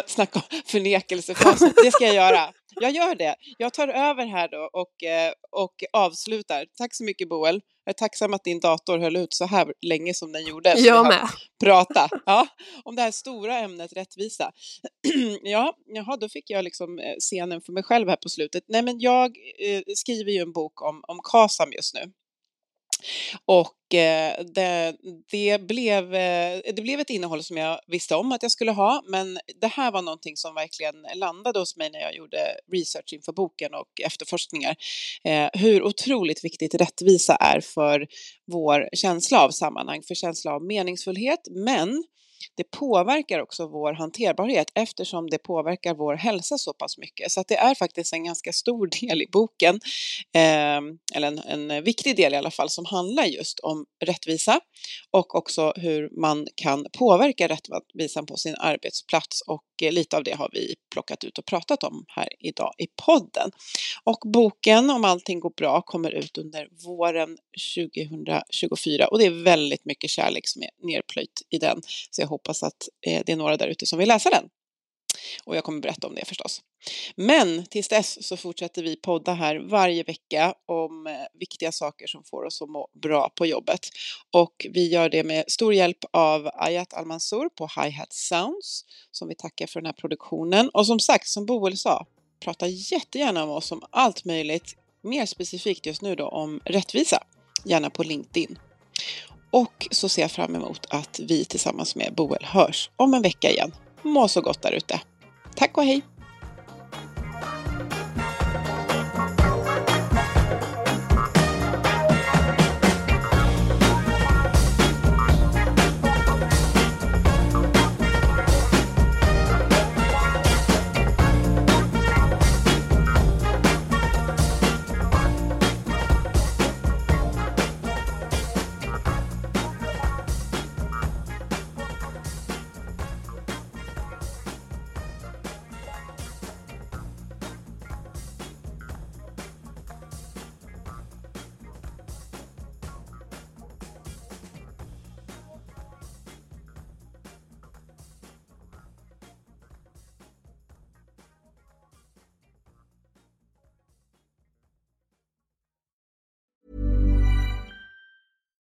snacka 0.05 0.39
om 0.39 0.61
förnekelsefacit. 0.65 1.75
Det 1.83 1.91
ska 1.91 2.05
jag 2.05 2.15
göra. 2.15 2.53
Jag 2.75 2.91
gör 2.91 3.15
det. 3.15 3.35
Jag 3.57 3.73
tar 3.73 3.87
över 3.87 4.25
här 4.25 4.47
då 4.47 4.69
och, 4.73 5.03
eh, 5.03 5.33
och 5.51 5.83
avslutar. 5.93 6.65
Tack 6.77 6.95
så 6.95 7.03
mycket 7.03 7.29
Boel. 7.29 7.61
Jag 7.85 7.93
är 7.93 7.93
tacksam 7.93 8.33
att 8.33 8.43
din 8.43 8.59
dator 8.59 8.97
höll 8.97 9.15
ut 9.15 9.33
så 9.33 9.45
här 9.45 9.73
länge 9.81 10.13
som 10.13 10.31
den 10.31 10.45
gjorde. 10.45 10.73
Jag 10.77 11.07
med. 11.07 11.27
prata 11.63 12.09
ja, 12.25 12.47
om 12.83 12.95
det 12.95 13.01
här 13.01 13.11
stora 13.11 13.59
ämnet 13.59 13.93
rättvisa. 13.93 14.51
ja, 15.41 15.73
jaha, 15.87 16.17
då 16.17 16.29
fick 16.29 16.49
jag 16.49 16.63
liksom 16.63 16.99
eh, 16.99 17.15
scenen 17.19 17.61
för 17.61 17.73
mig 17.73 17.83
själv 17.83 18.09
här 18.09 18.15
på 18.15 18.29
slutet. 18.29 18.63
Nej, 18.67 18.81
men 18.81 18.99
jag 18.99 19.37
eh, 19.59 19.81
skriver 19.95 20.31
ju 20.31 20.39
en 20.39 20.51
bok 20.51 20.81
om, 20.81 21.03
om 21.07 21.19
KASAM 21.31 21.71
just 21.71 21.95
nu. 21.95 22.11
Och 23.45 23.93
eh, 23.93 24.45
det, 24.55 24.95
det, 25.31 25.61
blev, 25.61 26.15
eh, 26.15 26.61
det 26.75 26.81
blev 26.81 26.99
ett 26.99 27.09
innehåll 27.09 27.43
som 27.43 27.57
jag 27.57 27.79
visste 27.87 28.15
om 28.15 28.31
att 28.31 28.43
jag 28.43 28.51
skulle 28.51 28.71
ha, 28.71 29.03
men 29.07 29.39
det 29.61 29.67
här 29.67 29.91
var 29.91 30.01
någonting 30.01 30.37
som 30.37 30.55
verkligen 30.55 30.95
landade 31.15 31.59
hos 31.59 31.77
mig 31.77 31.89
när 31.89 31.99
jag 31.99 32.15
gjorde 32.15 32.37
research 32.71 33.13
inför 33.13 33.31
boken 33.31 33.73
och 33.73 34.01
efterforskningar. 34.05 34.75
Eh, 35.23 35.49
hur 35.53 35.83
otroligt 35.83 36.43
viktigt 36.43 36.75
rättvisa 36.75 37.35
är 37.35 37.61
för 37.61 38.07
vår 38.51 38.89
känsla 38.93 39.41
av 39.41 39.49
sammanhang, 39.49 40.03
för 40.07 40.15
känsla 40.15 40.51
av 40.51 40.63
meningsfullhet, 40.63 41.39
men 41.51 42.03
det 42.55 42.63
påverkar 42.63 43.39
också 43.39 43.67
vår 43.67 43.93
hanterbarhet 43.93 44.71
eftersom 44.75 45.29
det 45.29 45.37
påverkar 45.37 45.93
vår 45.93 46.15
hälsa 46.15 46.57
så 46.57 46.73
pass 46.73 46.97
mycket. 46.97 47.31
Så 47.31 47.41
att 47.41 47.47
det 47.47 47.57
är 47.57 47.75
faktiskt 47.75 48.13
en 48.13 48.23
ganska 48.23 48.53
stor 48.53 48.87
del 49.01 49.21
i 49.21 49.27
boken, 49.31 49.75
eh, 50.35 50.81
eller 51.15 51.27
en, 51.27 51.39
en 51.39 51.83
viktig 51.83 52.15
del 52.15 52.33
i 52.33 52.37
alla 52.37 52.51
fall, 52.51 52.69
som 52.69 52.85
handlar 52.85 53.25
just 53.25 53.59
om 53.59 53.85
rättvisa 54.05 54.59
och 55.11 55.35
också 55.35 55.73
hur 55.75 56.09
man 56.21 56.47
kan 56.55 56.85
påverka 56.97 57.47
rättvisan 57.47 58.25
på 58.25 58.37
sin 58.37 58.55
arbetsplats 58.55 59.41
och 59.41 59.63
eh, 59.81 59.91
lite 59.91 60.17
av 60.17 60.23
det 60.23 60.31
har 60.31 60.49
vi 60.53 60.75
plockat 60.91 61.23
ut 61.23 61.37
och 61.37 61.45
pratat 61.45 61.83
om 61.83 62.05
här 62.07 62.29
idag 62.39 62.73
i 62.77 62.87
podden. 63.05 63.51
Och 64.03 64.19
boken, 64.33 64.89
om 64.89 65.05
allting 65.05 65.39
går 65.39 65.53
bra, 65.57 65.81
kommer 65.81 66.11
ut 66.11 66.37
under 66.37 66.67
våren 66.85 67.37
2024 67.75 69.07
och 69.07 69.19
det 69.19 69.25
är 69.25 69.43
väldigt 69.43 69.85
mycket 69.85 70.09
kärlek 70.09 70.47
som 70.47 70.61
är 70.61 70.69
nerplöjt 70.87 71.41
i 71.49 71.57
den. 71.57 71.81
Så 72.11 72.21
jag 72.21 72.27
hoppas 72.33 72.63
att 72.63 72.89
eh, 73.07 73.23
det 73.25 73.31
är 73.31 73.35
några 73.35 73.57
där 73.57 73.67
ute 73.67 73.85
som 73.85 73.99
vill 73.99 74.07
läsa 74.07 74.29
den. 74.29 74.49
Och 75.45 75.55
jag 75.55 75.63
kommer 75.63 75.81
berätta 75.81 76.07
om 76.07 76.15
det 76.15 76.25
förstås. 76.25 76.61
Men 77.15 77.65
tills 77.65 77.87
dess 77.87 78.27
så 78.27 78.37
fortsätter 78.37 78.83
vi 78.83 78.95
podda 78.95 79.33
här 79.33 79.55
varje 79.55 80.03
vecka 80.03 80.53
om 80.65 81.07
eh, 81.07 81.13
viktiga 81.39 81.71
saker 81.71 82.07
som 82.07 82.23
får 82.23 82.43
oss 82.45 82.61
att 82.61 82.69
må 82.69 82.87
bra 83.01 83.29
på 83.29 83.45
jobbet. 83.45 83.79
Och 84.31 84.67
vi 84.69 84.87
gör 84.87 85.09
det 85.09 85.23
med 85.23 85.43
stor 85.47 85.73
hjälp 85.73 85.97
av 86.13 86.49
Ayat 86.53 86.93
Almansour 86.93 87.49
på 87.49 87.69
Hi 87.81 87.91
Hat 87.91 88.13
Sounds 88.13 88.85
som 89.11 89.27
vi 89.27 89.35
tackar 89.35 89.67
för 89.67 89.81
den 89.81 89.85
här 89.85 89.93
produktionen. 89.93 90.69
Och 90.69 90.87
som 90.87 90.99
sagt, 90.99 91.27
som 91.27 91.45
Boel 91.45 91.77
sa, 91.77 92.05
prata 92.39 92.67
jättegärna 92.67 93.45
med 93.45 93.55
oss 93.55 93.71
om 93.71 93.83
allt 93.89 94.25
möjligt. 94.25 94.75
Mer 95.01 95.25
specifikt 95.25 95.85
just 95.85 96.01
nu 96.01 96.15
då 96.15 96.27
om 96.27 96.61
rättvisa, 96.65 97.23
gärna 97.65 97.89
på 97.89 98.03
LinkedIn. 98.03 98.57
Och 99.53 99.87
så 99.91 100.09
ser 100.09 100.21
jag 100.21 100.31
fram 100.31 100.55
emot 100.55 100.85
att 100.89 101.19
vi 101.19 101.45
tillsammans 101.45 101.95
med 101.95 102.13
Boel 102.15 102.45
hörs 102.45 102.89
om 102.95 103.13
en 103.13 103.21
vecka 103.21 103.49
igen. 103.49 103.71
Må 104.01 104.27
så 104.27 104.41
gott 104.41 104.61
där 104.61 104.71
ute. 104.71 105.01
Tack 105.55 105.77
och 105.77 105.83
hej! 105.83 106.01